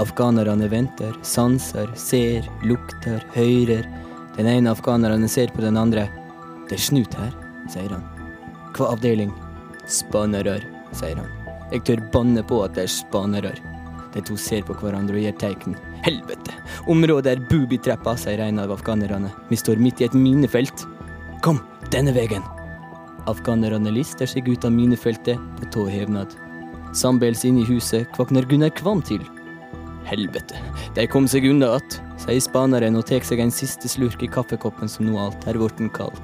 Afghanerne 0.00 0.68
venter, 0.68 1.12
sanser, 1.22 1.90
ser, 1.94 2.46
lukter, 2.64 3.20
hører. 3.34 3.84
Den 4.36 4.46
ene 4.46 4.72
afghaneren 4.72 5.28
ser 5.28 5.52
på 5.52 5.60
den 5.60 5.76
andre. 5.76 6.06
Det 6.68 6.78
er 6.78 6.84
snut 6.86 7.16
her, 7.18 7.34
sier 7.68 7.92
han. 7.92 8.06
Hva 8.76 8.94
avdeling? 8.94 9.34
Spanere, 9.84 10.60
sier 10.96 11.20
han. 11.20 11.28
Jeg 11.72 11.84
tør 11.84 12.04
banne 12.14 12.44
på 12.48 12.62
at 12.64 12.78
det 12.78 12.86
er 12.86 12.94
spanere. 12.96 13.52
De 14.14 14.24
to 14.24 14.38
ser 14.40 14.64
på 14.64 14.76
hverandre 14.80 15.20
og 15.20 15.26
gir 15.26 15.36
tegn. 15.42 15.76
Helvete! 16.06 16.56
Området 16.88 17.34
er 17.34 17.46
boobytrappa, 17.50 18.16
sier 18.16 18.40
en 18.40 18.62
av 18.62 18.72
afghanerne. 18.72 19.34
Vi 19.50 19.60
står 19.60 19.82
midt 19.84 20.00
i 20.00 20.08
et 20.08 20.16
minefelt. 20.16 20.86
Kom, 21.44 21.60
denne 21.92 22.16
veien! 22.16 22.46
Afghanerne 23.28 23.92
lister 23.92 24.30
seg 24.30 24.48
ut 24.48 24.64
av 24.64 24.72
minefeltet 24.72 25.36
på 25.58 25.74
tå 25.74 25.90
hevnad. 26.94 27.44
inn 27.44 27.58
i 27.58 27.64
huset 27.64 28.08
kvakner 28.12 28.44
Gunnar 28.44 28.70
Kvam 28.70 29.02
til. 29.02 29.20
Helvete, 30.04 30.56
de 30.94 31.06
kom 31.06 31.28
seg 31.28 31.44
unna 31.44 31.74
att, 31.76 32.00
sier 32.16 32.40
spaneren 32.40 32.96
og 32.96 33.06
tar 33.06 33.20
seg 33.20 33.40
en 33.40 33.50
siste 33.50 33.88
slurk 33.88 34.22
i 34.22 34.26
kaffekoppen 34.26 34.88
som 34.88 35.06
nå 35.06 35.18
alt 35.18 35.46
er 35.46 35.58
blitt 35.58 35.92
kald. 35.92 36.16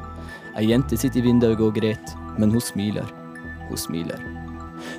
Ei 0.56 0.70
jente 0.70 0.96
sitter 0.96 1.20
i 1.20 1.22
vinduet 1.22 1.60
og 1.60 1.74
gret, 1.74 2.16
men 2.38 2.50
hun 2.50 2.60
smiler. 2.60 3.04
Hun 3.68 3.76
smiler. 3.76 4.43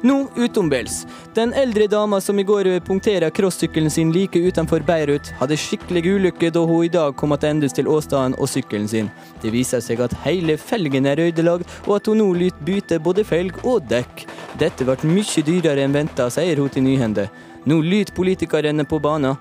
Nå 0.01 0.27
utombels. 0.35 1.05
Den 1.33 1.53
eldre 1.53 1.87
dama 1.87 2.21
som 2.21 2.39
i 2.39 2.43
går 2.43 2.79
punkterte 2.85 3.29
crossykkelen 3.29 3.91
sin 3.91 4.11
like 4.11 4.39
utenfor 4.39 4.83
Beirut, 4.85 5.31
hadde 5.39 5.57
skikkelig 5.57 6.05
ulykke 6.15 6.51
da 6.53 6.65
hun 6.65 6.85
i 6.85 6.91
dag 6.91 7.15
kom 7.15 7.35
tilbake 7.37 7.73
til 7.75 7.87
åstedet 7.87 8.39
og 8.39 8.49
sykkelen 8.49 8.87
sin. 8.87 9.09
Det 9.41 9.51
viser 9.53 9.81
seg 9.83 10.01
at 10.01 10.13
hele 10.25 10.57
felgen 10.57 11.05
er 11.05 11.19
ødelagt, 11.19 11.69
og 11.87 11.97
at 11.97 12.07
hun 12.07 12.21
nå 12.21 12.31
lyt 12.33 12.61
bytte 12.65 12.99
både 12.99 13.23
felg 13.23 13.59
og 13.63 13.89
dekk. 13.89 14.25
Dette 14.59 14.85
ble 14.87 14.95
mye 15.09 15.43
dyrere 15.45 15.83
enn 15.83 15.95
venta, 15.95 16.29
sier 16.29 16.57
hun 16.61 16.69
til 16.69 16.85
Nyhende. 16.85 17.29
Nå 17.65 17.81
lyt 17.81 18.13
politikerne 18.15 18.85
på 18.85 18.99
banen. 18.99 19.35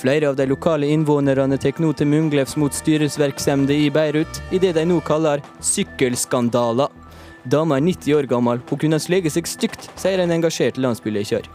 Flere 0.00 0.28
av 0.28 0.36
de 0.36 0.46
lokale 0.46 0.88
innvånerne 0.88 1.58
tar 1.60 1.80
nå 1.82 1.92
til 1.92 2.08
munglefs 2.08 2.56
mot 2.56 2.72
styresvirksomhet 2.72 3.74
i 3.74 3.90
Beirut 3.92 4.40
i 4.50 4.60
det 4.62 4.72
de 4.78 4.86
nå 4.88 5.00
kaller 5.04 5.42
sykkelskandaler. 5.60 6.99
Dama 7.48 7.78
er 7.78 7.84
90 7.86 8.16
år 8.18 8.28
gammel, 8.28 8.60
hun 8.68 8.80
kunne 8.82 9.00
slege 9.00 9.32
seg 9.32 9.48
stygt, 9.48 9.88
sier 9.96 10.20
en 10.20 10.34
engasjert 10.34 10.76
landsbylekjør. 10.76 11.48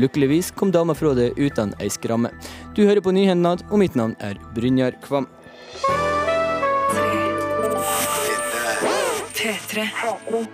Lykkeligvis 0.00 0.52
kom 0.52 0.72
dama 0.74 0.96
fra 0.96 1.14
det 1.16 1.32
uten 1.40 1.72
ei 1.80 1.88
skramme. 1.92 2.32
Du 2.76 2.84
hører 2.84 3.00
på 3.04 3.14
Nyhendad, 3.16 3.64
og 3.70 3.80
mitt 3.80 3.96
navn 3.96 4.16
er 4.20 4.40
Brynjar 4.56 5.00
Kvam. 5.04 5.30
P3. 9.40 9.86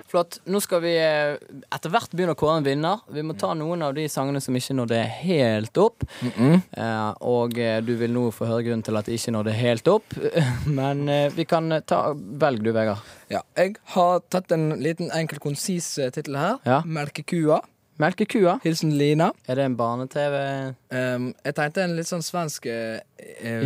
Flott. 0.06 0.38
Nå 0.46 0.60
skal 0.62 0.80
vi 0.84 0.92
eh, 0.94 1.34
etter 1.74 1.90
hvert 1.90 2.12
begynne 2.14 2.36
å 2.36 2.38
kåre 2.38 2.60
en 2.60 2.66
vinner. 2.66 3.00
Vi 3.10 3.24
må 3.26 3.34
ta 3.38 3.50
noen 3.58 3.82
av 3.82 3.96
de 3.96 4.04
sangene 4.10 4.38
som 4.44 4.54
ikke 4.54 4.76
nådde 4.78 5.00
helt 5.24 5.80
opp. 5.82 6.04
Eh, 6.22 7.08
og 7.26 7.58
eh, 7.58 7.80
du 7.82 7.96
vil 7.98 8.14
nå 8.14 8.28
få 8.34 8.46
høre 8.46 8.62
grunnen 8.68 8.84
til 8.86 8.98
at 9.00 9.08
det 9.10 9.16
ikke 9.18 9.34
nådde 9.34 9.54
helt 9.58 9.90
opp. 9.90 10.14
Men 10.78 11.02
eh, 11.10 11.26
vi 11.34 11.48
kan 11.50 11.66
ta 11.82 12.00
Velg 12.14 12.62
du, 12.62 12.70
Vegard. 12.76 13.02
Ja, 13.32 13.42
jeg 13.58 13.74
har 13.96 14.22
tatt 14.30 14.54
en 14.54 14.68
liten 14.78 15.10
enkel, 15.18 15.42
konsis 15.42 15.96
tittel 16.14 16.38
her. 16.38 16.62
Ja. 16.62 16.78
Melkekua. 16.86 17.58
Melkekua. 17.98 18.58
Hilsen 18.62 18.94
Lina. 19.00 19.32
Er 19.50 19.58
det 19.58 19.66
en 19.66 19.76
barne-TV? 19.82 20.38
Um, 20.94 21.30
jeg 21.42 21.58
tenkte 21.58 21.82
en 21.88 21.98
litt 21.98 22.06
sånn 22.06 22.22
svensk 22.22 22.70
eh, 22.70 23.00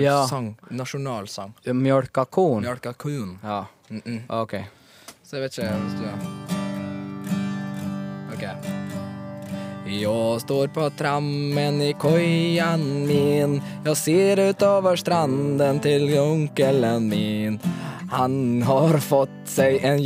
Ja. 0.01 0.23
sang. 0.31 0.55
Nasjonalsang. 0.73 1.53
Mjølka 1.77 2.25
kon? 2.31 2.65
Mjølka 2.65 2.97
kon. 2.97 3.37
Ja, 3.45 3.67
Mm 3.91 4.03
-mm. 4.07 4.43
OK. 4.43 4.55
Så 5.31 5.39
jeg 5.39 5.45
vet 5.45 5.57
ikke 5.61 5.75
hvis 5.79 5.93
du... 5.95 6.07
OK. 8.35 8.41
Jå 10.01 10.15
står 10.43 10.73
på 10.75 10.89
trammen 10.99 11.79
i 11.87 11.93
kojan 11.95 12.83
min. 13.07 13.55
Jå 13.87 13.95
ser 13.95 14.43
utover 14.49 14.99
stranden 14.99 15.79
til 15.85 16.09
onkelen 16.19 17.07
min. 17.13 17.61
Han 18.11 18.35
har 18.67 18.99
fått 19.07 19.39
seg 19.47 19.79
en 19.87 20.03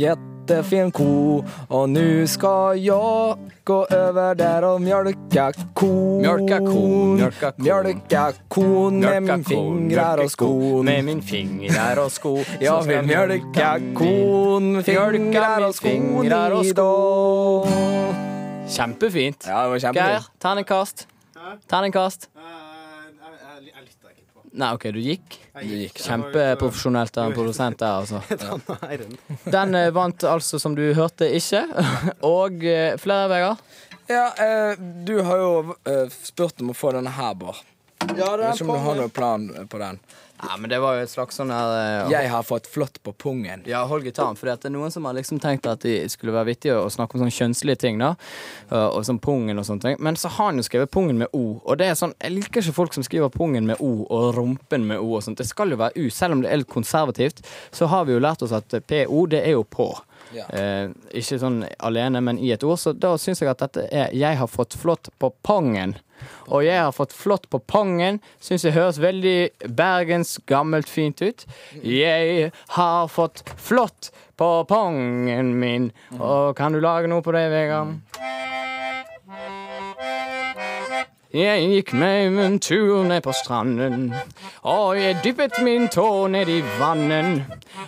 jättefin 0.49 0.91
ko 0.91 1.43
Och 1.67 1.89
nu 1.89 2.27
ska 2.27 2.75
jag 2.75 3.37
gå 3.63 3.85
över 3.85 4.35
där 4.35 4.63
och 4.63 4.81
mjölka 4.81 5.51
kon 5.73 6.17
Mjölka 6.21 6.57
kon, 6.57 7.15
mjölka 7.15 7.51
kon. 7.51 7.63
Mjölka 7.63 8.31
kon 8.47 8.99
med 8.99 9.23
min 9.23 9.43
fingrar 9.43 10.17
och 10.23 10.31
skon 10.31 10.85
Med 10.85 11.03
min 11.03 11.21
fingrar 11.21 11.97
og 11.97 12.11
sko. 12.11 12.37
jag 12.59 12.83
vill 12.83 13.01
mjölka 13.01 13.79
kon 13.95 14.71
med 14.73 14.85
fingrar 14.85 15.67
och 15.67 15.75
skon 15.75 16.25
idag. 16.65 17.67
Kjempefint. 18.67 19.45
Ja, 19.47 19.63
det 19.63 19.69
var 19.69 19.75
Geir, 19.75 19.93
kjempefint. 19.93 20.31
terningkast. 20.39 21.07
Terningkast. 21.69 22.29
Jeg 22.35 23.83
lytta 23.83 24.09
ikke 24.09 24.25
på. 24.33 24.41
Nei, 24.53 24.73
OK, 24.73 24.83
du 24.93 24.99
gikk. 24.99 25.44
Jeg 25.55 25.67
gikk. 25.85 25.99
Kjempeprofesjonelt 26.03 27.17
av 27.17 27.29
en 27.29 27.35
produsent 27.35 27.79
der, 27.79 28.01
altså. 28.01 28.19
Den 29.55 29.75
eh, 29.79 29.91
vant 29.95 30.25
altså, 30.27 30.59
som 30.59 30.75
du 30.75 30.83
hørte, 30.97 31.29
ikke. 31.31 31.61
Og 32.35 32.65
eh, 32.67 32.97
flere, 32.99 33.29
Vegard. 33.31 33.63
Ja, 34.11 34.25
eh, 34.35 34.75
du 35.07 35.15
har 35.23 35.39
jo 35.39 35.77
eh, 35.87 36.11
spurt 36.27 36.59
om 36.61 36.73
å 36.73 36.77
få 36.77 36.91
denne 36.97 37.13
her, 37.15 37.33
Bård. 37.39 37.63
Ja, 38.17 38.35
Vet 38.37 38.59
ikke 38.59 38.67
om 38.67 38.75
du 38.75 38.83
har 38.83 38.99
noen 38.99 39.13
plan 39.15 39.47
på 39.71 39.79
den. 39.81 40.01
Ja, 40.41 40.57
men 40.59 40.69
det 40.69 40.81
var 40.83 40.97
jo 40.97 41.05
et 41.05 41.11
slags 41.11 41.37
sånn 41.39 41.51
her 41.53 41.71
eh, 41.79 42.11
Jeg 42.11 42.29
har 42.31 42.43
fått 42.43 42.67
flått 42.67 42.99
på 43.03 43.13
pungen. 43.15 43.63
Ja, 43.69 43.85
hold 43.87 44.03
gitaren. 44.03 44.35
For 44.35 44.49
det 44.49 44.67
er 44.67 44.73
noen 44.73 44.91
som 44.91 45.07
har 45.07 45.15
liksom 45.15 45.39
tenkt 45.43 45.67
at 45.69 45.85
det 45.85 46.09
skulle 46.11 46.35
være 46.35 46.49
vittig 46.51 46.73
å 46.75 46.89
snakke 46.91 47.15
om 47.15 47.23
sånne 47.23 47.35
kjønnslige 47.35 47.79
ting. 47.85 48.01
da 48.01 48.15
Og 48.71 48.95
og 48.95 49.05
sånn 49.07 49.19
pungen 49.19 49.59
og 49.59 49.65
sånne 49.67 49.81
ting. 49.81 49.97
Men 50.03 50.17
så 50.19 50.31
har 50.31 50.51
han 50.51 50.59
jo 50.59 50.65
skrevet 50.67 50.91
pungen 50.91 51.19
med 51.21 51.31
O. 51.33 51.61
Og 51.63 51.79
det 51.79 51.89
er 51.89 51.97
sånn, 51.99 52.15
jeg 52.19 52.35
liker 52.35 52.61
ikke 52.61 52.75
folk 52.75 52.95
som 52.95 53.05
skriver 53.05 53.31
pungen 53.33 53.67
med 53.67 53.79
O 53.79 54.05
og 54.09 54.35
rumpen 54.35 54.87
med 54.87 54.99
O. 54.99 55.15
og 55.15 55.23
sånt 55.23 55.39
Det 55.39 55.47
skal 55.47 55.71
jo 55.71 55.79
være 55.79 55.95
U. 55.95 56.09
Selv 56.09 56.37
om 56.37 56.43
det 56.43 56.51
er 56.51 56.61
litt 56.63 56.71
konservativt, 56.71 57.43
så 57.71 57.87
har 57.91 58.05
vi 58.05 58.15
jo 58.15 58.23
lært 58.23 58.43
oss 58.43 58.55
at 58.55 58.75
PO, 58.87 59.25
det 59.31 59.43
er 59.45 59.55
jo 59.55 59.63
på. 59.63 59.93
Eh, 60.35 60.89
ikke 61.21 61.39
sånn 61.41 61.61
alene, 61.79 62.21
men 62.21 62.39
i 62.39 62.51
et 62.55 62.63
ord. 62.63 62.79
Så 62.81 62.93
da 62.97 63.15
syns 63.21 63.41
jeg 63.41 63.49
at 63.49 63.63
dette 63.63 63.87
er 63.91 64.09
'Jeg 64.13 64.37
har 64.37 64.47
fått 64.47 64.75
flått 64.75 65.09
på 65.19 65.31
pangen'. 65.43 65.95
Og 66.47 66.63
'Jeg 66.63 66.79
har 66.79 66.91
fått 66.91 67.13
flått 67.13 67.49
på 67.49 67.59
pangen' 67.59 68.19
syns 68.39 68.63
jeg 68.63 68.73
høres 68.73 68.99
veldig 68.99 69.49
bergens 69.75 70.39
gammelt 70.45 70.89
fint 70.89 71.21
ut. 71.21 71.45
Jeg 71.83 72.51
har 72.69 73.07
fått 73.07 73.43
flått 73.57 74.11
på 74.37 74.67
pangen 74.67 75.59
min. 75.59 75.91
Og 76.19 76.55
kan 76.55 76.71
du 76.73 76.79
lage 76.79 77.07
noe 77.07 77.21
på 77.21 77.31
det, 77.31 77.49
Vegard? 77.51 77.99
Jeg 81.35 81.63
gikk 81.67 81.89
meg 81.99 82.37
en 82.39 82.59
tur 82.63 83.03
ned 83.03 83.19
på 83.25 83.33
stranden, 83.35 84.13
og 84.63 84.95
jeg 84.95 85.17
dyppet 85.19 85.57
min 85.65 85.89
tå 85.91 86.05
ned 86.31 86.47
i 86.47 86.61
vannen. 86.79 87.41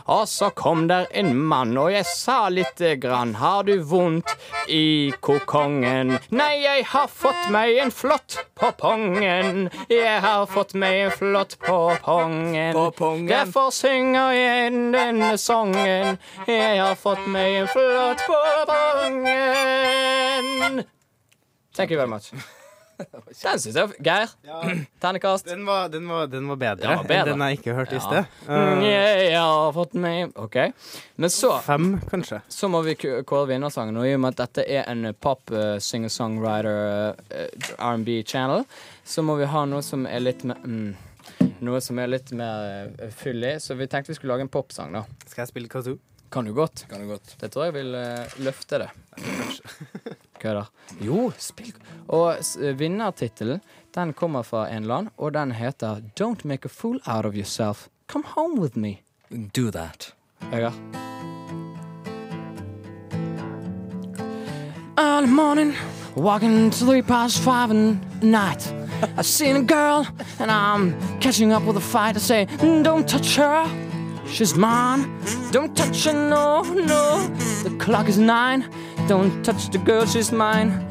Og 0.08 0.28
så 0.32 0.50
kom 0.50 0.88
der 0.88 1.06
en 1.12 1.36
mann, 1.36 1.78
og 1.78 1.92
jeg 1.92 2.06
sa 2.08 2.50
lite 2.50 2.96
grann, 3.02 3.36
har 3.36 3.64
du 3.68 3.84
vondt 3.84 4.30
i 4.72 5.12
kokongen? 5.20 6.18
Nei, 6.32 6.64
jeg 6.64 6.86
har 6.94 7.08
fått 7.12 7.50
meg 7.52 7.78
en 7.84 7.92
flott 7.92 8.38
på 8.56 8.72
pongen. 8.80 9.70
Jeg 9.92 10.22
har 10.24 10.46
fått 10.48 10.74
meg 10.80 11.02
en 11.06 11.12
flott 11.12 11.58
på 11.60 11.96
pongen. 12.06 12.74
På 12.74 12.92
pongen. 12.96 13.28
Derfor 13.28 13.72
synger 13.76 14.32
jeg 14.32 14.72
denne 14.96 15.38
sangen. 15.38 16.18
Jeg 16.48 16.80
har 16.80 16.96
fått 16.96 17.28
meg 17.28 17.64
en 17.64 17.68
flott 17.76 18.24
på 18.28 18.40
pongen. 18.72 20.48
Thank 21.76 21.92
you 21.92 21.98
very 21.98 22.08
much. 22.08 22.32
Den 23.44 23.60
syns 23.62 23.76
jeg 23.78 23.98
Geir, 24.04 24.32
ternekast. 25.04 25.46
Den 25.50 25.66
var, 25.68 25.88
den 25.94 26.08
var, 26.10 26.28
den 26.32 26.48
var 26.50 26.56
bedre, 26.62 26.82
Den 26.82 26.98
var 26.98 27.10
bedre. 27.10 27.32
den 27.36 27.44
jeg 27.46 27.60
ikke 27.60 27.76
hørte 27.78 27.96
i 28.00 28.02
sted. 28.04 28.26
Mm, 28.48 28.82
Eh, 28.88 29.24
Jeg 29.28 29.42
har 29.42 29.72
fått 29.76 29.94
meg 30.00 30.32
OK. 30.40 30.58
Men 31.18 31.30
så 31.34 31.52
fem, 31.66 31.90
kanskje. 32.10 32.42
så 32.50 32.70
må 32.72 32.82
vi 32.86 32.96
kåre 32.98 33.48
vinnersangen. 33.52 33.98
Og 34.02 34.08
i 34.10 34.14
og 34.16 34.22
med 34.24 34.34
at 34.38 34.46
dette 34.48 34.66
er 34.80 34.88
en 34.92 35.12
pop 35.14 35.52
uh, 35.54 35.78
singer-songwriter 35.84 37.14
uh, 37.14 37.92
R&B-channel, 37.92 38.66
så 39.06 39.24
må 39.26 39.36
vi 39.42 39.46
ha 39.52 39.66
noe 39.70 39.84
som 39.86 40.06
er 40.10 40.24
litt 40.24 40.44
mer 40.48 40.58
mm, 40.64 40.96
Noe 41.62 41.80
som 41.82 41.98
er 42.00 42.08
litt 42.10 42.30
mer 42.38 42.92
uh, 42.98 43.08
fyldig. 43.14 43.58
Så 43.62 43.76
vi 43.78 43.88
tenkte 43.90 44.14
vi 44.14 44.18
skulle 44.20 44.34
lage 44.36 44.46
en 44.48 44.52
popsang, 44.54 44.94
da. 44.94 45.04
Skal 45.28 45.44
jeg 45.46 45.52
spille 45.54 45.70
kazoo? 45.72 45.98
Kan 46.34 46.44
du 46.46 46.52
godt. 46.54 46.86
Kan 46.92 47.02
du 47.04 47.08
godt. 47.14 47.36
Det 47.40 47.50
tror 47.54 47.70
jeg 47.70 47.78
vil 47.78 47.94
uh, 47.96 48.38
løfte 48.46 48.82
det. 48.84 48.90
Kødder. 50.40 50.70
Jo, 51.02 51.32
spill 51.38 51.74
Og 52.08 52.38
s- 52.42 52.56
eh, 52.58 52.80
vinnertittelen, 52.80 53.62
den 53.96 54.14
kommer 54.14 54.42
fra 54.42 54.68
en 54.72 54.84
land, 54.86 55.08
og 55.18 55.34
den 55.34 55.52
heter 55.52 55.96
Don't 56.20 56.42
Make 56.44 56.66
a 56.66 56.70
Fool 56.72 57.00
Out 57.08 57.26
of 57.26 57.34
Yourself. 57.36 57.88
Come 58.08 58.24
Home 58.28 58.62
With 58.62 58.78
Me. 58.78 58.96
Do 59.56 59.72
that. 59.72 60.14
Vegard. 60.52 60.74
Early 64.98 65.28
morning, 65.28 65.74
walking 66.16 66.72
three 66.72 67.02
past 67.02 67.40
five 67.40 67.72
in 67.72 68.00
night. 68.22 68.74
I 69.18 69.22
seen 69.24 69.56
a 69.56 69.62
girl, 69.64 70.08
and 70.40 70.50
I'm 70.52 70.96
catching 71.20 71.52
up 71.54 71.64
with 71.68 71.78
a 71.78 71.80
fight. 71.82 72.16
I 72.16 72.20
say, 72.20 72.46
don't 72.84 73.08
touch 73.08 73.36
her, 73.38 73.66
she's 74.28 74.56
mine. 74.56 75.06
Don't 75.52 75.76
touch 75.76 76.06
her, 76.06 76.14
no, 76.14 76.62
no. 76.64 77.28
The 77.64 77.76
clock 77.78 78.08
is 78.10 78.18
nine. 78.18 78.64
Don't 79.08 79.44
touch 79.44 79.70
the 79.70 79.78
girl, 79.78 80.06
she's 80.06 80.32
mine. 80.32 80.86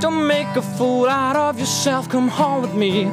Don't 0.00 0.26
make 0.26 0.56
a 0.56 0.62
fool 0.62 1.08
out 1.08 1.36
of 1.36 1.58
yourself. 1.58 2.08
Come 2.08 2.28
home 2.28 2.62
with 2.62 2.74
me. 2.74 3.10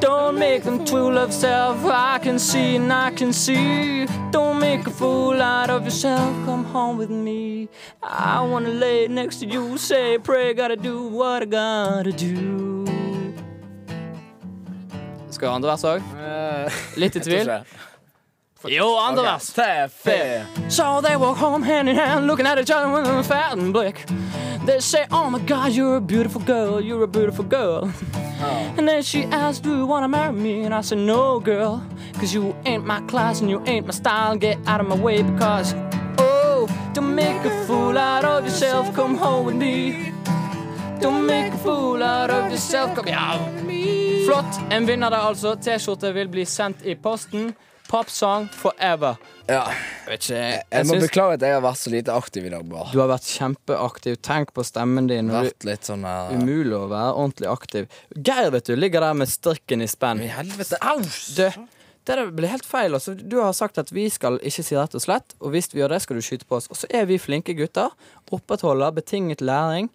Don't 0.00 0.38
make 0.38 0.62
them 0.62 0.86
fool 0.86 1.18
of 1.18 1.30
self. 1.32 1.84
I 1.84 2.18
can 2.18 2.38
see 2.38 2.76
and 2.76 2.90
I 2.90 3.10
can 3.10 3.32
see. 3.32 4.06
Don't 4.30 4.58
make 4.58 4.86
a 4.86 4.90
fool 4.90 5.42
out 5.42 5.68
of 5.68 5.84
yourself. 5.84 6.32
Come 6.46 6.64
home 6.64 6.96
with 6.96 7.10
me. 7.10 7.68
I 8.02 8.40
wanna 8.40 8.70
lay 8.70 9.08
next 9.08 9.40
to 9.40 9.46
you. 9.46 9.76
Say, 9.76 10.16
pray, 10.18 10.54
gotta 10.54 10.76
do 10.76 11.08
what 11.08 11.42
I 11.42 11.46
gotta 11.46 12.12
do. 12.12 12.86
Skal 15.30 15.46
jeg 15.46 15.50
ha 15.50 15.54
andre 15.54 15.68
vers 15.70 15.84
òg? 15.84 16.00
Litt 16.96 17.16
i 17.16 17.20
tvil? 17.26 17.50
Jo, 18.68 18.96
andre 18.96 19.22
vers. 19.22 19.92
Fair. 19.92 20.46
So 20.68 21.00
they 21.00 21.16
walk 21.16 21.38
home 21.38 21.62
hand 21.62 21.88
in 21.88 21.96
hand, 21.96 22.26
looking 22.26 22.46
at 22.46 22.58
each 22.58 22.70
other 22.70 22.92
with 22.92 23.06
a 23.06 23.22
fat 23.22 23.56
and 23.58 23.72
blick. 23.72 24.04
They 24.66 24.80
say, 24.80 25.06
Oh 25.10 25.30
my 25.30 25.38
God, 25.38 25.72
you're 25.72 25.96
a 25.96 26.00
beautiful 26.00 26.42
girl, 26.42 26.80
you're 26.80 27.02
a 27.02 27.08
beautiful 27.08 27.44
girl. 27.44 27.90
And 28.76 28.86
then 28.86 29.02
she 29.02 29.24
asked, 29.24 29.62
Do 29.62 29.76
you 29.76 29.86
wanna 29.86 30.08
marry 30.08 30.32
me? 30.32 30.64
And 30.64 30.74
I 30.74 30.82
said, 30.82 30.98
No, 30.98 31.40
girl, 31.40 31.82
cause 32.18 32.34
you 32.34 32.54
ain't 32.66 32.84
my 32.84 33.00
class 33.06 33.40
and 33.40 33.48
you 33.48 33.62
ain't 33.66 33.86
my 33.86 33.92
style. 33.92 34.36
Get 34.36 34.58
out 34.66 34.80
of 34.80 34.88
my 34.88 34.96
way 34.96 35.22
because, 35.22 35.74
oh, 36.18 36.68
don't 36.92 37.14
make 37.14 37.44
a 37.44 37.64
fool 37.66 37.96
out 37.96 38.24
of 38.24 38.44
yourself. 38.44 38.94
Come 38.94 39.16
home 39.16 39.46
with 39.46 39.56
me. 39.56 40.12
Don't 41.00 41.24
make 41.26 41.54
a 41.54 41.58
fool 41.58 42.02
out 42.02 42.30
of 42.30 42.50
yourself. 42.50 42.94
Kom 42.94 43.06
igjen. 43.06 44.26
Flott. 44.26 44.60
En 44.70 44.86
vinner 44.86 45.10
der, 45.10 45.16
altså. 45.16 45.54
T-skjorte 45.54 46.12
vil 46.12 46.28
bli 46.28 46.44
sendt 46.44 46.82
i 46.84 46.94
posten. 46.94 47.54
Popsong 47.90 48.46
forever. 48.54 49.18
Ja. 49.50 49.64
Jeg 50.06 50.20
ikke, 50.20 50.36
Jeg 50.36 50.62
jeg 50.70 50.86
må 50.86 50.94
syns 50.94 51.08
beklage 51.08 51.38
at 51.40 51.46
jeg 51.46 51.56
har 51.56 51.64
vært 51.64 51.80
så 51.80 51.90
lite 51.90 52.14
aktiv 52.14 52.46
i 52.46 52.52
dag, 52.52 52.62
bare. 52.70 52.92
du 52.92 53.00
har 53.02 53.10
vært 53.10 53.26
kjempeaktiv. 53.26 54.20
Tenk 54.22 54.54
på 54.54 54.64
stemmen 54.66 55.10
din. 55.10 55.32
Vært 55.34 55.66
litt 55.66 55.90
sånn 55.90 56.06
uh, 56.06 56.30
umulig 56.30 56.76
å 56.78 56.86
være 56.92 57.10
ordentlig 57.16 57.50
aktiv. 57.50 57.90
Geir 58.14 58.54
vet 58.54 58.70
du, 58.70 58.76
ligger 58.78 59.02
der 59.08 59.18
med 59.18 59.32
strikken 59.32 59.82
i 59.82 59.90
spenn. 59.90 60.22
I 60.22 60.30
helvete. 60.30 60.78
Au! 60.86 61.02
Det 62.10 62.26
blir 62.36 62.50
helt 62.50 62.66
feil. 62.66 62.94
Altså, 62.96 63.14
du 63.14 63.38
har 63.40 63.52
sagt 63.56 63.78
at 63.78 63.92
vi 63.94 64.08
skal 64.12 64.38
ikke 64.42 64.64
si 64.66 64.76
rett 64.78 64.96
og 64.98 65.02
slett, 65.04 65.34
og 65.40 65.54
hvis 65.54 65.70
vi 65.72 65.82
gjør 65.82 65.94
det, 65.94 66.00
skal 66.04 66.18
du 66.18 66.24
skyte 66.24 66.48
på 66.48 66.58
oss. 66.58 66.66
Og 66.72 66.78
så 66.80 66.90
er 66.90 67.06
vi 67.10 67.20
flinke 67.22 67.54
gutter. 67.58 67.92
Opprettholder 68.30 68.94
betinget 68.96 69.44
læring. 69.44 69.90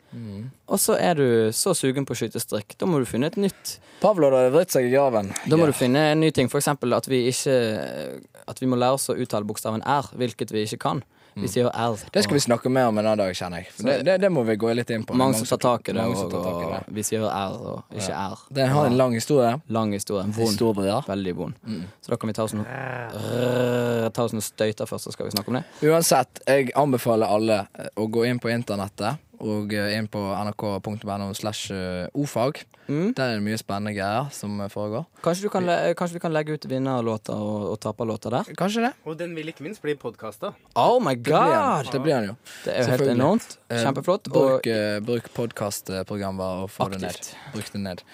Og 0.67 0.80
så 0.82 0.97
er 0.99 1.19
du 1.19 1.28
så 1.56 1.75
sugen 1.78 2.08
på 2.08 2.15
å 2.15 2.19
skyte 2.19 2.41
strikk. 2.41 2.78
Da 2.80 2.88
må 2.89 2.99
du 3.01 3.10
finne 3.10 3.32
et 3.32 3.39
nytt 3.39 3.78
Pavlo 4.01 4.28
har 4.30 4.51
vridd 4.54 4.73
seg 4.73 4.89
i 4.89 4.93
graven. 4.93 5.32
Da 5.49 5.58
må 5.58 5.69
du 5.69 5.73
finne 5.75 6.01
en 6.12 6.19
ny 6.21 6.32
ting. 6.36 6.49
For 6.51 6.60
eksempel 6.60 6.93
at 6.97 7.08
vi 7.10 7.25
ikke 7.32 7.56
At 8.45 8.60
vi 8.62 8.67
må 8.69 8.78
lære 8.78 8.99
oss 8.99 9.10
å 9.10 9.15
uttale 9.17 9.47
bokstaven 9.47 9.82
R, 9.82 10.12
hvilket 10.13 10.51
vi 10.54 10.65
ikke 10.67 10.82
kan. 10.84 10.99
Vi 11.35 11.47
sier 11.51 11.67
R. 11.67 11.97
Det 12.11 12.23
skal 12.23 12.37
vi 12.37 12.39
snakke 12.39 12.69
mer 12.71 12.87
om 12.87 12.97
en 12.97 13.05
annen 13.05 13.19
dag, 13.19 13.35
kjenner 13.35 13.63
jeg. 13.63 13.71
Det, 13.77 13.95
det, 14.07 14.13
det 14.23 14.29
må 14.31 14.43
vi 14.47 14.55
gå 14.55 14.71
litt 14.77 14.89
inn 14.95 15.03
på. 15.03 15.17
Mange 15.19 15.35
som 15.35 15.49
tar 15.49 15.59
tak 15.65 15.89
i 15.91 15.95
det, 15.97 16.05
og, 16.07 16.31
og 16.31 16.93
vi 16.95 17.03
sier 17.03 17.25
R 17.27 17.57
og 17.59 17.97
ikke 17.97 18.15
R. 18.15 18.45
Det 18.55 18.67
har 18.71 18.87
en 18.87 18.95
lang 18.95 19.15
historie. 19.17 19.51
Lang 19.67 19.91
historie. 19.93 20.23
Vond. 20.37 20.55
Veldig 21.09 21.35
vond. 21.35 21.57
Så 22.01 22.13
da 22.13 22.19
kan 22.21 22.31
vi 22.31 22.37
ta 22.37 22.45
oss 22.47 22.55
noen, 22.55 22.67
rrr, 23.15 24.09
Ta 24.15 24.23
oss 24.29 24.35
noen 24.35 24.45
støyter 24.45 24.87
først, 24.87 25.09
så 25.09 25.11
skal 25.15 25.27
vi 25.27 25.35
snakke 25.35 25.51
om 25.51 25.59
det. 25.59 25.63
Uansett, 25.89 26.39
jeg 26.47 26.71
anbefaler 26.77 27.27
alle 27.35 27.57
eh, 27.73 27.89
å 27.99 28.07
gå 28.07 28.23
inn 28.29 28.39
på 28.39 28.51
internettet 28.53 29.19
og 29.39 29.73
eh, 29.73 29.95
inn 29.97 30.07
på 30.11 30.19
nrk.no 30.35 31.27
slash 31.35 31.71
eh, 31.73 32.07
ofag. 32.13 32.61
Mm. 32.87 33.13
Der 33.17 33.23
er 33.23 33.39
det 33.39 33.43
mye 33.47 33.57
spennende 33.57 33.93
greier 33.97 34.27
som 34.35 34.59
eh, 34.61 34.69
foregår. 34.69 35.05
Kanskje, 35.25 35.47
du 35.47 35.49
kan, 35.53 35.65
le- 35.65 35.93
kanskje 35.97 36.17
vi 36.19 36.21
kan 36.23 36.33
legge 36.35 36.53
ut 36.57 36.67
vinnerlåter 36.69 37.33
og, 37.33 37.65
og 37.73 37.79
taperlåter 37.81 38.35
der? 38.37 38.51
Kanskje 38.59 38.85
det? 38.87 38.93
Og 39.05 39.17
den 39.19 39.33
vil 39.35 39.49
ikke 39.51 39.65
minst 39.65 39.81
bli 39.85 39.95
podkasta. 39.99 40.53
Oh 40.75 40.99
my 41.01 41.15
Det 41.15 41.23
blir 41.31 41.41
han. 41.41 41.83
god! 41.85 41.91
Det 41.95 42.01
blir 42.05 42.15
han 42.19 42.29
jo. 42.31 42.35
Det 42.65 42.75
er 42.75 42.83
jo 42.85 42.93
helt 42.95 43.13
enormt. 43.15 43.57
Eh, 43.69 43.81
Kjempeflott. 43.83 44.29
Bruk, 44.31 44.65
Og 44.69 45.03
bruk 45.09 45.31
podkastprogrammer 45.35 46.63
og 46.65 46.71
få 46.71 46.89
det 46.93 47.01
ned. 47.01 47.31
Bruk 47.53 47.71
det 47.73 47.81
ned. 47.81 48.05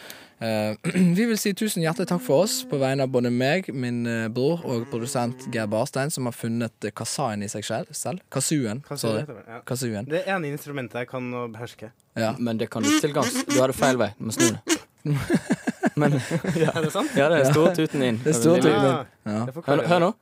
Eh, 0.41 0.75
vi 1.17 1.25
vil 1.29 1.37
si 1.37 1.53
tusen 1.53 1.83
hjertelig 1.83 2.09
takk 2.09 2.21
for 2.25 2.47
oss 2.47 2.61
på 2.65 2.79
vegne 2.81 3.05
av 3.05 3.11
både 3.13 3.29
meg, 3.33 3.69
min 3.77 4.01
eh, 4.09 4.27
bror 4.33 4.63
og 4.65 4.87
produsent 4.89 5.45
Geir 5.53 5.69
Barstein, 5.69 6.09
som 6.13 6.25
har 6.25 6.33
funnet 6.33 6.87
uh, 6.87 6.93
kasaen 6.97 7.45
i 7.45 7.49
seg 7.51 7.67
selv. 7.67 7.91
selv. 7.93 8.23
Kasuen. 8.33 8.81
Det 8.89 9.37
Ja. 9.47 9.61
Kasuen. 9.67 10.09
Det 10.09 10.23
ene 10.25 10.49
instrumentet 10.49 11.03
jeg 11.03 11.11
kan 11.11 11.29
beherske. 11.53 11.91
Ja. 12.17 12.33
Men 12.45 12.57
det 12.57 12.71
kan 12.73 12.81
du 12.83 12.89
til 12.99 13.13
gangs. 13.13 13.43
Du 13.45 13.59
hadde 13.61 13.77
feil 13.77 14.01
vei. 14.01 14.11
Du 14.17 14.25
må 14.25 14.35
snu 14.35 14.49
det. 14.49 14.81
Men 16.01 16.17
ja. 16.55 16.71
Er 16.73 16.81
det 16.87 16.91
sant? 16.93 17.13
ja, 17.17 17.29
det 17.29 17.43
er 17.43 17.53
stortuten 17.53 18.01
inn. 18.09 18.21
Det 18.23 18.33
er 18.33 18.41
stortuten 18.41 18.71
Ja. 18.71 19.05
Ja. 19.25 19.45
Hør, 19.67 19.87
hør 19.93 20.05
nå. 20.09 20.13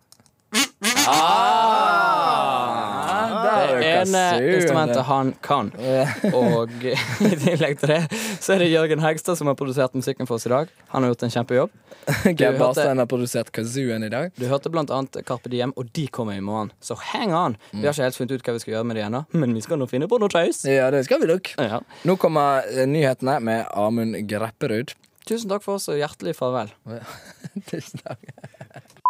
Det 0.51 0.95
er 1.08 2.18
ene 4.01 4.23
instrumentet 4.55 5.03
han 5.09 5.33
kan. 5.45 5.71
Og 6.43 6.73
i 7.29 7.35
tillegg 7.43 7.79
til 7.81 7.93
det 7.93 8.01
så 8.39 8.55
er 8.55 8.63
det 8.63 8.69
Jørgen 8.71 9.03
Hegstad 9.03 9.38
som 9.39 9.49
har 9.51 9.57
produsert 9.59 9.95
musikken 9.97 10.29
for 10.29 10.39
oss 10.39 10.47
i 10.47 10.53
dag. 10.53 10.71
Han 10.93 11.03
har 11.05 11.13
gjort 11.13 11.25
en 11.27 11.33
kjempejobb. 11.35 11.73
Geir 12.33 12.57
Barstein 12.59 13.01
har 13.01 13.09
produsert 13.09 13.51
kazooen 13.55 14.05
i 14.05 14.12
dag. 14.12 14.31
Du 14.39 14.47
hørte 14.49 14.71
blant 14.73 14.91
annet 14.93 15.19
Carpe 15.27 15.51
Diem, 15.51 15.73
og 15.77 15.91
de 15.95 16.07
kommer 16.07 16.38
i 16.38 16.43
morgen. 16.43 16.71
Så 16.81 16.97
hang 17.12 17.33
on! 17.35 17.57
Vi 17.71 17.83
har 17.83 17.93
ikke 17.93 18.07
helt 18.07 18.19
funnet 18.19 18.38
ut 18.38 18.47
hva 18.47 18.55
vi 18.55 18.63
skal 18.63 18.75
gjøre 18.77 18.89
med 18.89 18.99
de 18.99 19.05
ennå, 19.05 19.23
men 19.35 19.53
vi 19.57 19.65
skal 19.65 19.81
nå 19.81 19.89
finne 19.91 20.09
på 20.09 20.21
noe 20.21 20.31
tøys. 20.33 20.63
Ja, 20.69 20.89
det 20.93 21.03
skal 21.07 21.21
vi 21.23 21.29
nok. 21.29 21.53
Ja. 21.59 21.81
Nå 22.09 22.17
kommer 22.21 22.65
eh, 22.69 22.88
nyhetene 22.89 23.39
med 23.43 23.67
Amund 23.77 24.17
Grepperud. 24.29 24.95
Tusen 25.29 25.51
takk 25.51 25.65
for 25.65 25.77
oss, 25.77 25.89
og 25.91 25.99
hjertelig 25.99 26.33
farvel. 26.39 26.73
Tusen 27.69 28.01
takk. 28.05 29.05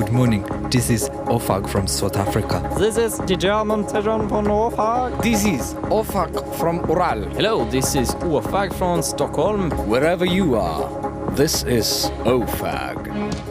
Good 0.00 0.12
morning. 0.12 0.44
This 0.70 0.88
is 0.88 1.10
Ofag 1.28 1.68
from 1.68 1.86
South 1.86 2.16
Africa. 2.16 2.74
This 2.78 2.96
is 2.96 3.18
the 3.18 3.36
German 3.36 3.84
version 3.84 4.28
from 4.28 4.46
Ofag. 4.46 5.22
This 5.22 5.44
is 5.44 5.74
Ofag 5.90 6.32
from 6.56 6.78
Ural. 6.88 7.24
Hello, 7.36 7.64
this 7.68 7.94
is 7.94 8.14
Ofag 8.14 8.72
from 8.72 9.02
Stockholm. 9.02 9.70
Wherever 9.88 10.24
you 10.24 10.56
are, 10.56 10.88
this 11.32 11.64
is 11.64 12.10
OFAG. 12.24 13.49